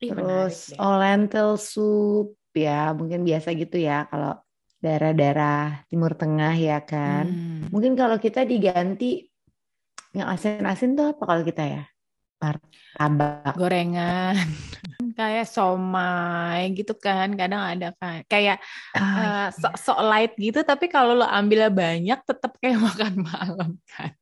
Ih, 0.00 0.08
menarik 0.10 0.16
terus 0.24 0.72
deh. 0.72 0.80
all 0.80 0.96
lentil 0.96 1.60
soup 1.60 2.32
ya, 2.56 2.96
mungkin 2.96 3.28
biasa 3.28 3.52
gitu 3.54 3.76
ya 3.76 4.08
kalau 4.08 4.40
daerah-daerah 4.80 5.84
Timur 5.86 6.16
Tengah 6.16 6.54
ya 6.56 6.80
kan. 6.80 7.28
Hmm. 7.28 7.68
Mungkin 7.68 7.92
kalau 7.92 8.16
kita 8.16 8.48
diganti 8.48 9.28
yang 10.16 10.32
asin-asin 10.32 10.96
tuh 10.96 11.12
apa 11.12 11.22
kalau 11.22 11.42
kita 11.44 11.62
ya? 11.68 11.82
Martabak. 12.40 13.52
Gorengan 13.52 14.32
kayak 15.18 15.50
somai 15.50 16.70
gitu 16.78 16.94
kan 16.94 17.34
kadang 17.34 17.58
ada 17.58 17.90
kan 17.98 18.22
kayak 18.30 18.62
Ah, 18.94 19.18
eh, 19.18 19.46
sok-sok 19.50 19.98
light 20.06 20.32
gitu 20.38 20.62
tapi 20.62 20.86
kalau 20.86 21.18
lo 21.18 21.26
ambil 21.26 21.66
banyak 21.74 22.18
tetap 22.22 22.54
kayak 22.62 22.78
makan 22.86 23.14
malam 23.26 23.70
kan. 23.90 24.14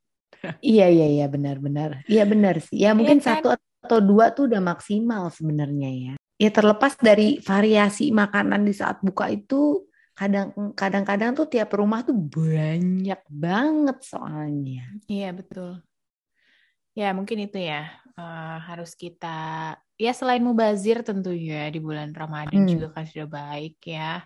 iya 0.64 0.88
iya 0.88 1.06
iya 1.20 1.26
benar-benar. 1.28 2.00
Iya 2.08 2.24
benar 2.24 2.64
sih. 2.64 2.80
Ya 2.80 2.96
mungkin 2.96 3.20
kan? 3.20 3.44
satu 3.44 3.52
atau 3.56 3.98
dua 4.00 4.32
tuh 4.32 4.48
udah 4.48 4.62
maksimal 4.64 5.28
sebenarnya 5.28 5.90
ya. 5.92 6.14
Ya 6.36 6.50
terlepas 6.52 6.96
dari 6.96 7.40
variasi 7.40 8.08
makanan 8.12 8.64
di 8.64 8.72
saat 8.72 9.00
buka 9.04 9.28
itu 9.32 9.88
kadang 10.16 10.52
kadang-kadang 10.72 11.36
tuh 11.36 11.44
tiap 11.44 11.76
rumah 11.76 12.00
tuh 12.00 12.16
banyak 12.16 13.20
banget 13.28 13.98
soalnya. 14.00 14.84
Iya 15.08 15.36
betul. 15.36 15.84
Ya 17.00 17.06
mungkin 17.18 17.38
itu 17.44 17.58
ya 17.70 17.76
eh, 18.18 18.56
harus 18.68 18.90
kita 19.02 19.26
ya 20.04 20.10
selain 20.18 20.42
mubazir 20.48 20.96
tentunya 21.08 21.56
di 21.74 21.78
bulan 21.86 22.10
Ramadan 22.20 22.62
Hmm. 22.62 22.68
juga 22.72 22.86
kan 22.94 23.04
sudah 23.10 23.28
baik 23.38 23.72
ya. 23.94 24.24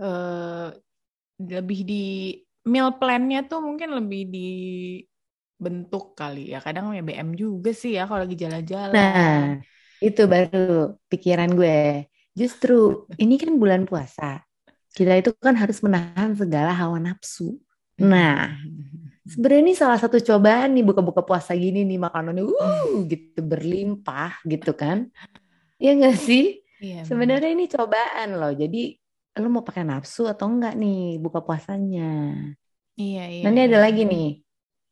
Eh 0.00 0.66
lebih 1.52 1.80
di 1.90 1.94
meal 2.72 2.88
plan-nya 3.00 3.38
tuh 3.50 3.60
mungkin 3.66 3.90
lebih 3.98 4.20
dibentuk 4.34 6.04
kali 6.18 6.40
ya. 6.52 6.58
Kadang 6.66 6.84
ya 6.96 7.02
BM 7.08 7.30
juga 7.42 7.70
sih 7.80 7.90
ya 7.96 8.02
kalau 8.08 8.20
lagi 8.24 8.36
jalan-jalan. 8.44 8.94
Nah, 8.94 9.62
itu 10.02 10.20
baru 10.26 10.96
pikiran 11.10 11.50
gue. 11.58 12.06
Justru 12.34 13.06
ini 13.22 13.34
kan 13.38 13.54
bulan 13.62 13.82
puasa. 13.86 14.42
Kita 14.96 15.14
itu 15.18 15.30
kan 15.38 15.54
harus 15.58 15.78
menahan 15.86 16.34
segala 16.34 16.74
hawa 16.74 16.98
nafsu. 16.98 17.58
Nah, 18.02 18.58
sebenarnya 19.26 19.62
ini 19.70 19.74
salah 19.76 19.98
satu 20.00 20.16
cobaan 20.20 20.72
nih 20.76 20.84
buka-buka 20.86 21.20
puasa 21.24 21.52
gini 21.56 21.84
nih 21.84 21.98
makanannya 22.00 22.44
uh 22.44 23.04
gitu 23.08 23.40
berlimpah 23.44 24.40
gitu 24.48 24.72
kan. 24.72 25.08
Ya 25.80 25.96
enggak 25.96 26.16
sih? 26.20 26.60
Iya, 26.80 27.04
benar. 27.04 27.08
Sebenarnya 27.08 27.50
ini 27.52 27.64
cobaan 27.68 28.28
loh. 28.40 28.52
Jadi 28.56 28.96
lo 29.40 29.48
mau 29.48 29.64
pakai 29.64 29.84
nafsu 29.84 30.28
atau 30.28 30.48
enggak 30.48 30.74
nih 30.76 31.20
buka 31.20 31.40
puasanya. 31.44 32.32
Iya, 32.96 33.24
iya. 33.28 33.42
Nanti 33.44 33.60
ada 33.64 33.78
iya. 33.80 33.84
lagi 33.88 34.02
nih 34.04 34.28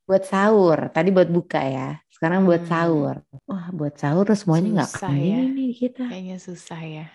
buat 0.09 0.25
sahur. 0.25 0.79
Tadi 0.89 1.09
buat 1.13 1.29
buka 1.29 1.61
ya. 1.61 1.89
Sekarang 2.09 2.49
buat 2.49 2.65
Hmm. 2.65 2.71
sahur. 2.73 3.17
Wah, 3.45 3.69
buat 3.73 3.95
sahur 4.01 4.25
semuanya 4.33 4.83
nggak 4.83 4.91
akan 4.97 5.17
ya. 5.21 5.41
nih 5.53 5.71
kita. 5.77 6.05
Kayaknya 6.09 6.37
susah 6.41 6.81
ya. 6.81 7.07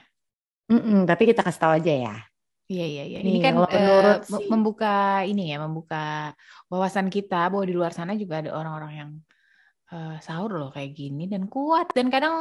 Mm-mm, 0.69 1.04
tapi 1.10 1.23
kita 1.30 1.41
kasih 1.43 1.60
tahu 1.60 1.73
aja 1.76 1.93
ya. 1.93 2.15
Iya 2.71 2.84
iya 2.91 3.02
iya. 3.10 3.17
Ini 3.28 3.38
Nih, 3.38 3.43
kan 3.45 3.54
menurut 3.76 4.17
me- 4.32 4.45
si- 4.45 4.49
membuka 4.54 4.88
ini 5.30 5.41
ya, 5.52 5.56
membuka 5.65 5.97
wawasan 6.71 7.08
kita 7.15 7.36
bahwa 7.52 7.63
di 7.69 7.73
luar 7.78 7.91
sana 7.97 8.12
juga 8.21 8.36
ada 8.41 8.52
orang-orang 8.60 8.91
yang 8.99 9.10
eh, 9.93 10.12
sahur 10.26 10.52
loh 10.60 10.69
kayak 10.76 10.91
gini 10.99 11.21
dan 11.34 11.43
kuat 11.54 11.88
dan 11.97 12.08
kadang 12.15 12.36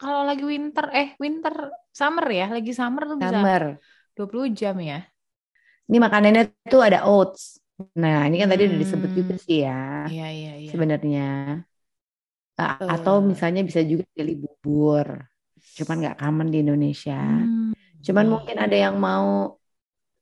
kalau 0.00 0.20
lagi 0.28 0.44
winter 0.52 0.86
eh 1.00 1.08
winter 1.24 1.54
summer 2.00 2.26
ya, 2.38 2.44
lagi 2.56 2.70
summer 2.80 3.02
tuh 3.10 3.18
bisa 3.24 3.38
Summer. 3.42 3.80
20 4.16 4.48
jam 4.60 4.76
ya. 4.90 4.96
Ini 5.90 5.98
makanannya 5.98 6.42
tuh 6.70 6.80
ada 6.86 6.98
oats. 7.10 7.58
Nah, 7.98 8.28
ini 8.28 8.36
kan 8.40 8.48
tadi 8.52 8.62
udah 8.68 8.78
disebut 8.78 9.10
juga 9.18 9.34
Hmm. 9.34 9.44
sih 9.44 9.56
ya. 9.66 9.72
Iya 10.10 10.24
iya 10.36 10.52
iya. 10.64 10.72
Sebenarnya. 10.72 11.20
Atau 12.94 13.14
misalnya 13.30 13.60
bisa 13.68 13.80
juga 13.90 14.04
jadi 14.18 14.32
bubur. 14.42 15.08
Cuman 15.76 15.96
nggak 16.02 16.16
common 16.20 16.48
di 16.52 16.58
Indonesia. 16.64 17.14
Hmm, 17.20 17.59
Cuman 18.00 18.24
iya. 18.26 18.32
mungkin 18.32 18.56
ada 18.56 18.76
yang 18.76 18.96
mau 18.96 19.56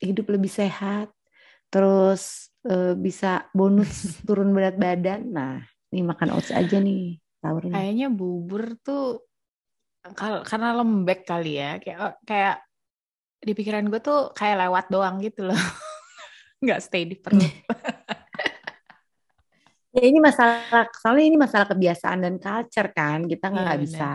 hidup 0.02 0.26
lebih 0.30 0.50
sehat. 0.50 1.10
terus 1.68 2.48
uh, 2.64 2.96
bisa 2.96 3.44
bonus 3.52 3.92
turun 4.26 4.56
berat 4.56 4.80
badan. 4.80 5.28
Nah, 5.28 5.60
ini 5.92 6.00
makan 6.00 6.32
oats 6.32 6.48
aja 6.48 6.80
nih 6.80 7.20
sahurnya. 7.44 7.76
Kayaknya 7.76 8.08
bubur 8.08 8.72
tuh 8.80 9.28
kalau 10.16 10.40
karena 10.48 10.72
lembek 10.72 11.28
kali 11.28 11.60
ya, 11.60 11.76
kayak 11.76 11.98
oh, 12.00 12.14
kayak 12.24 12.64
di 13.44 13.52
pikiran 13.52 13.84
gue 13.92 14.00
tuh 14.00 14.32
kayak 14.32 14.64
lewat 14.64 14.88
doang 14.88 15.20
gitu 15.20 15.44
loh. 15.44 15.60
Nggak 16.64 16.80
stay 16.80 17.04
di 17.04 17.20
perut. 17.20 17.44
ya 19.98 20.04
ini 20.04 20.18
masalah 20.20 20.88
soalnya 20.94 21.26
ini 21.26 21.36
masalah 21.36 21.66
kebiasaan 21.68 22.20
dan 22.22 22.34
culture 22.38 22.90
kan 22.92 23.24
kita 23.24 23.50
nggak 23.50 23.76
ya, 23.76 23.82
bisa 23.82 24.10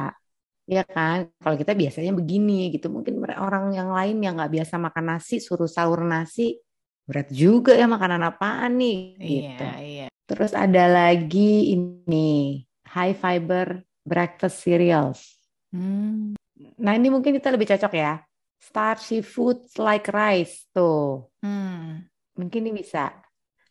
ya 0.63 0.83
kan 0.87 1.27
kalau 1.43 1.59
kita 1.59 1.75
biasanya 1.75 2.15
begini 2.15 2.71
gitu 2.71 2.87
mungkin 2.87 3.19
orang 3.35 3.75
yang 3.75 3.91
lain 3.91 4.23
yang 4.23 4.39
nggak 4.39 4.53
biasa 4.61 4.79
makan 4.79 5.05
nasi 5.15 5.43
suruh 5.43 5.67
sahur 5.67 6.07
nasi 6.07 6.59
berat 7.03 7.27
juga 7.35 7.75
ya 7.75 7.83
makanan 7.83 8.23
apaan 8.23 8.79
nih 8.79 8.99
iya, 9.19 9.27
gitu 9.27 9.65
iya, 9.67 9.79
iya. 9.83 10.07
terus 10.23 10.55
ada 10.55 10.87
lagi 10.87 11.75
ini 11.75 12.63
high 12.87 13.11
fiber 13.11 13.83
breakfast 14.07 14.63
cereals 14.63 15.35
hmm. 15.75 16.39
nah 16.79 16.95
ini 16.95 17.11
mungkin 17.11 17.35
kita 17.35 17.51
lebih 17.51 17.67
cocok 17.75 17.91
ya 17.91 18.23
starchy 18.63 19.19
food 19.19 19.67
like 19.75 20.07
rice 20.07 20.71
tuh 20.71 21.27
hmm. 21.43 22.07
mungkin 22.39 22.71
ini 22.71 22.79
bisa 22.79 23.11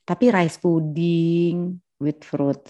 tapi 0.02 0.35
rice 0.35 0.59
pudding 0.59 1.78
with 2.02 2.26
fruit. 2.26 2.62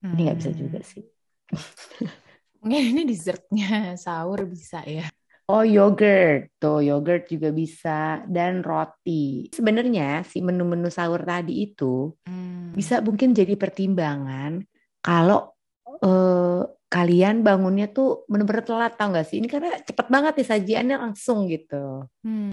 Hmm. 0.00 0.16
Ini 0.16 0.20
nggak 0.24 0.38
bisa 0.40 0.52
juga 0.56 0.80
sih. 0.80 1.04
Mungkin 2.62 2.82
ini 2.94 3.02
dessertnya 3.06 3.94
sahur 4.04 4.46
bisa 4.48 4.82
ya. 4.84 5.06
Oh 5.48 5.64
yogurt, 5.64 6.52
tuh 6.60 6.84
yogurt 6.84 7.24
juga 7.24 7.48
bisa 7.48 8.20
dan 8.28 8.60
roti. 8.60 9.48
Sebenarnya 9.48 10.20
si 10.28 10.44
menu-menu 10.44 10.92
sahur 10.92 11.24
tadi 11.24 11.64
itu 11.72 12.12
hmm. 12.28 12.76
bisa 12.76 13.00
mungkin 13.00 13.32
jadi 13.32 13.56
pertimbangan 13.56 14.60
kalau 15.00 15.56
uh, 16.04 16.68
kalian 16.92 17.40
bangunnya 17.40 17.88
tuh 17.88 18.28
bener-bener 18.28 18.60
telat 18.60 18.92
tau 19.00 19.08
gak 19.08 19.24
sih? 19.24 19.40
Ini 19.40 19.48
karena 19.48 19.72
cepet 19.80 20.06
banget 20.12 20.32
nih 20.36 20.48
sajiannya 20.52 20.96
langsung 21.00 21.48
gitu. 21.48 22.04
Hmm. 22.20 22.52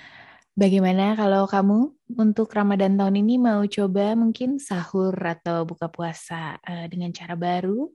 Bagaimana 0.55 1.19
kalau 1.19 1.51
kamu 1.51 1.91
untuk 2.15 2.47
Ramadan 2.55 2.95
tahun 2.95 3.19
ini 3.19 3.35
mau 3.43 3.59
coba 3.67 4.15
mungkin 4.15 4.55
sahur 4.55 5.11
atau 5.19 5.67
buka 5.67 5.91
puasa 5.91 6.55
uh, 6.63 6.87
dengan 6.87 7.11
cara 7.11 7.35
baru? 7.35 7.91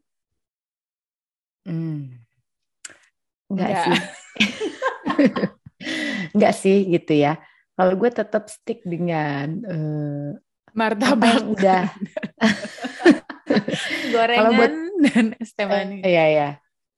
Hmm. 1.67 2.21
Enggak, 3.51 3.69
Enggak. 3.69 3.85
sih. 3.85 3.99
Enggak 6.37 6.55
sih 6.55 6.77
gitu 6.89 7.13
ya. 7.17 7.41
Kalau 7.75 7.95
gue 7.97 8.11
tetap 8.13 8.45
stick 8.53 8.85
dengan 8.85 9.47
uh, 9.65 10.29
martabak 10.77 11.43
udah 11.49 11.89
gorengan 14.15 14.53
buat, 14.53 14.73
dan 15.11 15.27
es 15.41 15.51
teh 15.57 15.65
manis. 15.65 16.05
Iya 16.05 16.25
iya. 16.29 16.49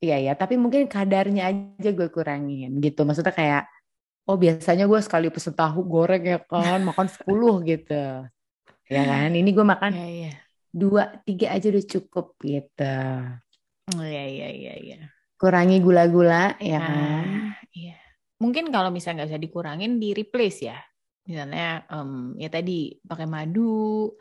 Iya 0.02 0.16
ya, 0.18 0.32
tapi 0.34 0.58
mungkin 0.58 0.90
kadarnya 0.90 1.46
aja 1.46 1.90
gue 1.94 2.10
kurangin 2.10 2.82
gitu. 2.82 3.06
Maksudnya 3.06 3.30
kayak 3.30 3.70
oh 4.26 4.38
biasanya 4.38 4.86
gue 4.86 5.00
sekali 5.02 5.30
pesen 5.30 5.54
tahu 5.54 5.82
goreng 5.82 6.22
ya 6.22 6.38
kan 6.42 6.82
makan 6.82 7.08
10 7.10 7.70
gitu 7.70 8.02
ya 8.86 9.02
kan 9.08 9.30
ini 9.32 9.50
gue 9.50 9.66
makan 9.66 9.92
ya, 9.94 10.08
ya. 10.28 10.32
dua 10.70 11.02
tiga 11.26 11.54
aja 11.54 11.72
udah 11.72 11.84
cukup 11.86 12.26
gitu 12.44 12.96
oh 13.98 14.06
ya 14.06 14.24
ya 14.28 14.48
ya 14.52 14.74
ya 14.80 15.00
kurangi 15.42 15.82
gula-gula 15.82 16.54
ya 16.62 16.78
nah, 16.78 16.86
kan? 16.86 17.26
iya. 17.74 17.98
Mungkin 18.38 18.70
kalau 18.70 18.94
misalnya 18.94 19.26
nggak 19.26 19.30
bisa 19.34 19.42
dikurangin 19.42 19.98
di 19.98 20.14
replace 20.14 20.70
ya. 20.70 20.78
Misalnya 21.26 21.82
um, 21.90 22.38
ya 22.38 22.46
tadi 22.46 22.94
pakai 23.02 23.26
madu 23.26 24.14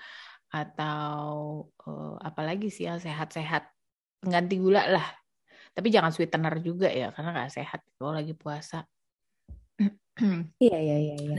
atau 0.49 1.29
uh, 1.85 2.17
apalagi 2.25 2.73
sih 2.73 2.89
yang 2.89 2.97
sehat-sehat. 2.97 3.69
Pengganti 4.17 4.57
gula 4.57 4.89
lah. 4.89 5.05
Tapi 5.77 5.93
jangan 5.93 6.09
sweetener 6.09 6.57
juga 6.61 6.89
ya 6.89 7.13
karena 7.13 7.37
nggak 7.37 7.53
sehat 7.53 7.85
kalau 8.01 8.17
lagi 8.17 8.33
puasa 8.33 8.81
Iya 10.61 10.77
iya 10.77 10.97
iya. 11.01 11.15
iya. 11.17 11.35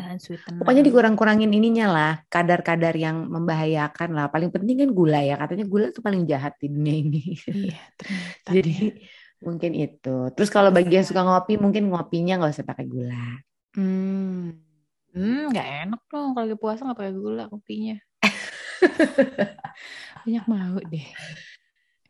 Pokoknya 0.59 0.83
dikurang-kurangin 0.83 1.55
ininya 1.55 1.87
lah, 1.95 2.12
kadar-kadar 2.27 2.90
yang 2.99 3.31
membahayakan 3.31 4.11
lah. 4.18 4.27
Paling 4.35 4.51
penting 4.51 4.83
kan 4.83 4.90
gula 4.90 5.23
ya. 5.23 5.38
Katanya 5.38 5.64
gula 5.71 5.95
tuh 5.95 6.03
paling 6.03 6.27
jahat 6.27 6.59
di 6.59 6.66
dunia 6.66 6.95
ini. 6.99 7.23
Iya. 7.47 7.83
Jadi 8.51 8.75
ya. 8.75 8.90
mungkin 9.47 9.73
itu. 9.79 10.16
Terus 10.35 10.51
kalau 10.51 10.75
bagi 10.75 10.99
yang 10.99 11.07
suka 11.07 11.23
ngopi, 11.23 11.55
mungkin 11.59 11.87
ngopinya 11.90 12.42
nggak 12.42 12.53
usah 12.59 12.66
pakai 12.66 12.87
gula. 12.90 13.38
Hmm, 13.73 14.59
hmm, 15.14 15.55
nggak 15.55 15.68
enak 15.87 16.01
dong 16.11 16.37
kalau 16.37 16.45
lagi 16.45 16.59
puasa 16.59 16.85
nggak 16.85 16.99
pakai 16.99 17.14
gula 17.14 17.45
kopinya. 17.49 17.97
Banyak 20.27 20.45
mau 20.51 20.77
deh. 20.83 21.07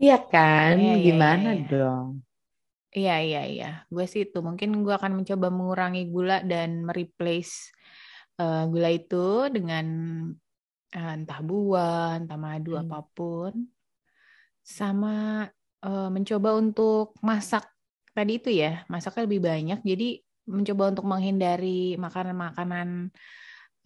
Iya 0.02 0.18
kan? 0.18 0.74
Ya, 0.80 0.98
Gimana 0.98 1.54
ya, 1.54 1.62
ya. 1.62 1.68
dong? 1.68 2.24
Iya 2.92 3.24
iya 3.24 3.42
iya, 3.48 3.70
gue 3.88 4.04
sih 4.04 4.28
itu. 4.28 4.44
Mungkin 4.44 4.84
gue 4.84 4.92
akan 4.92 5.24
mencoba 5.24 5.48
mengurangi 5.48 6.12
gula 6.12 6.44
dan 6.44 6.84
mereplace 6.84 7.72
uh, 8.36 8.68
gula 8.68 8.92
itu 8.92 9.48
dengan 9.48 9.86
uh, 10.92 11.12
entah 11.16 11.40
buah, 11.40 12.20
entah 12.20 12.36
madu 12.36 12.76
hmm. 12.76 12.84
apa 12.84 13.00
pun, 13.16 13.64
sama 14.60 15.48
uh, 15.88 16.08
mencoba 16.12 16.52
untuk 16.52 17.16
masak. 17.24 17.64
Tadi 18.12 18.36
itu 18.36 18.52
ya, 18.52 18.84
masaknya 18.92 19.24
lebih 19.24 19.40
banyak. 19.40 19.80
Jadi 19.80 20.20
mencoba 20.44 20.92
untuk 20.92 21.08
menghindari 21.08 21.96
makanan-makanan 21.96 23.08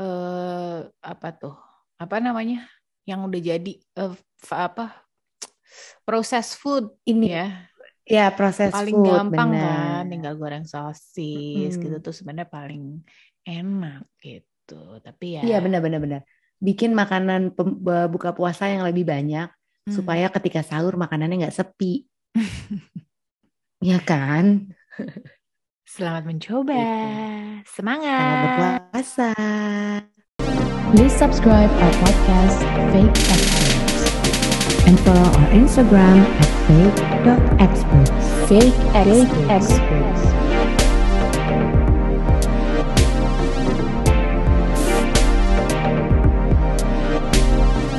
uh, 0.02 0.82
apa 0.98 1.28
tuh, 1.30 1.54
apa 1.94 2.18
namanya, 2.18 2.66
yang 3.06 3.22
udah 3.22 3.38
jadi 3.38 3.72
uh, 4.02 4.18
apa? 4.50 4.98
Proses 6.02 6.58
food 6.58 6.90
ini 7.06 7.38
ya 7.38 7.70
Ya 8.06 8.30
proses 8.30 8.70
paling 8.70 8.94
food, 8.94 9.10
gampang 9.10 9.50
bener. 9.50 9.66
kan 9.66 10.04
tinggal 10.06 10.34
goreng 10.38 10.62
sosis 10.62 11.74
hmm. 11.74 11.82
gitu 11.82 11.96
tuh 11.98 12.14
sebenarnya 12.14 12.46
paling 12.46 13.02
enak 13.42 14.06
gitu 14.22 15.02
tapi 15.02 15.38
ya 15.38 15.42
iya 15.42 15.58
benar-benar 15.62 15.98
benar 16.02 16.22
bikin 16.58 16.94
makanan 16.94 17.54
buka 18.10 18.34
puasa 18.34 18.66
yang 18.70 18.82
lebih 18.82 19.06
banyak 19.06 19.50
hmm. 19.50 19.94
supaya 19.94 20.30
ketika 20.30 20.62
sahur 20.66 20.98
makanannya 20.98 21.46
nggak 21.46 21.56
sepi 21.56 22.06
ya 23.80 24.02
kan 24.02 24.74
selamat 25.94 26.24
mencoba 26.26 26.74
gitu. 26.74 27.74
semangat 27.78 28.18
selamat 28.18 28.38
berpuasa 28.42 29.30
please 30.90 31.14
subscribe 31.14 31.70
our 31.70 31.94
podcast 32.02 32.58
Fake 32.90 33.14
Experts 33.14 33.85
and 34.86 34.98
follow 35.00 35.20
our 35.20 35.48
Instagram 35.50 36.24
at 36.40 36.50
fake.experts. 36.66 38.48
Fake 38.48 38.74
experts. 38.94 39.30
Fake 39.32 39.50
experts. 39.50 40.45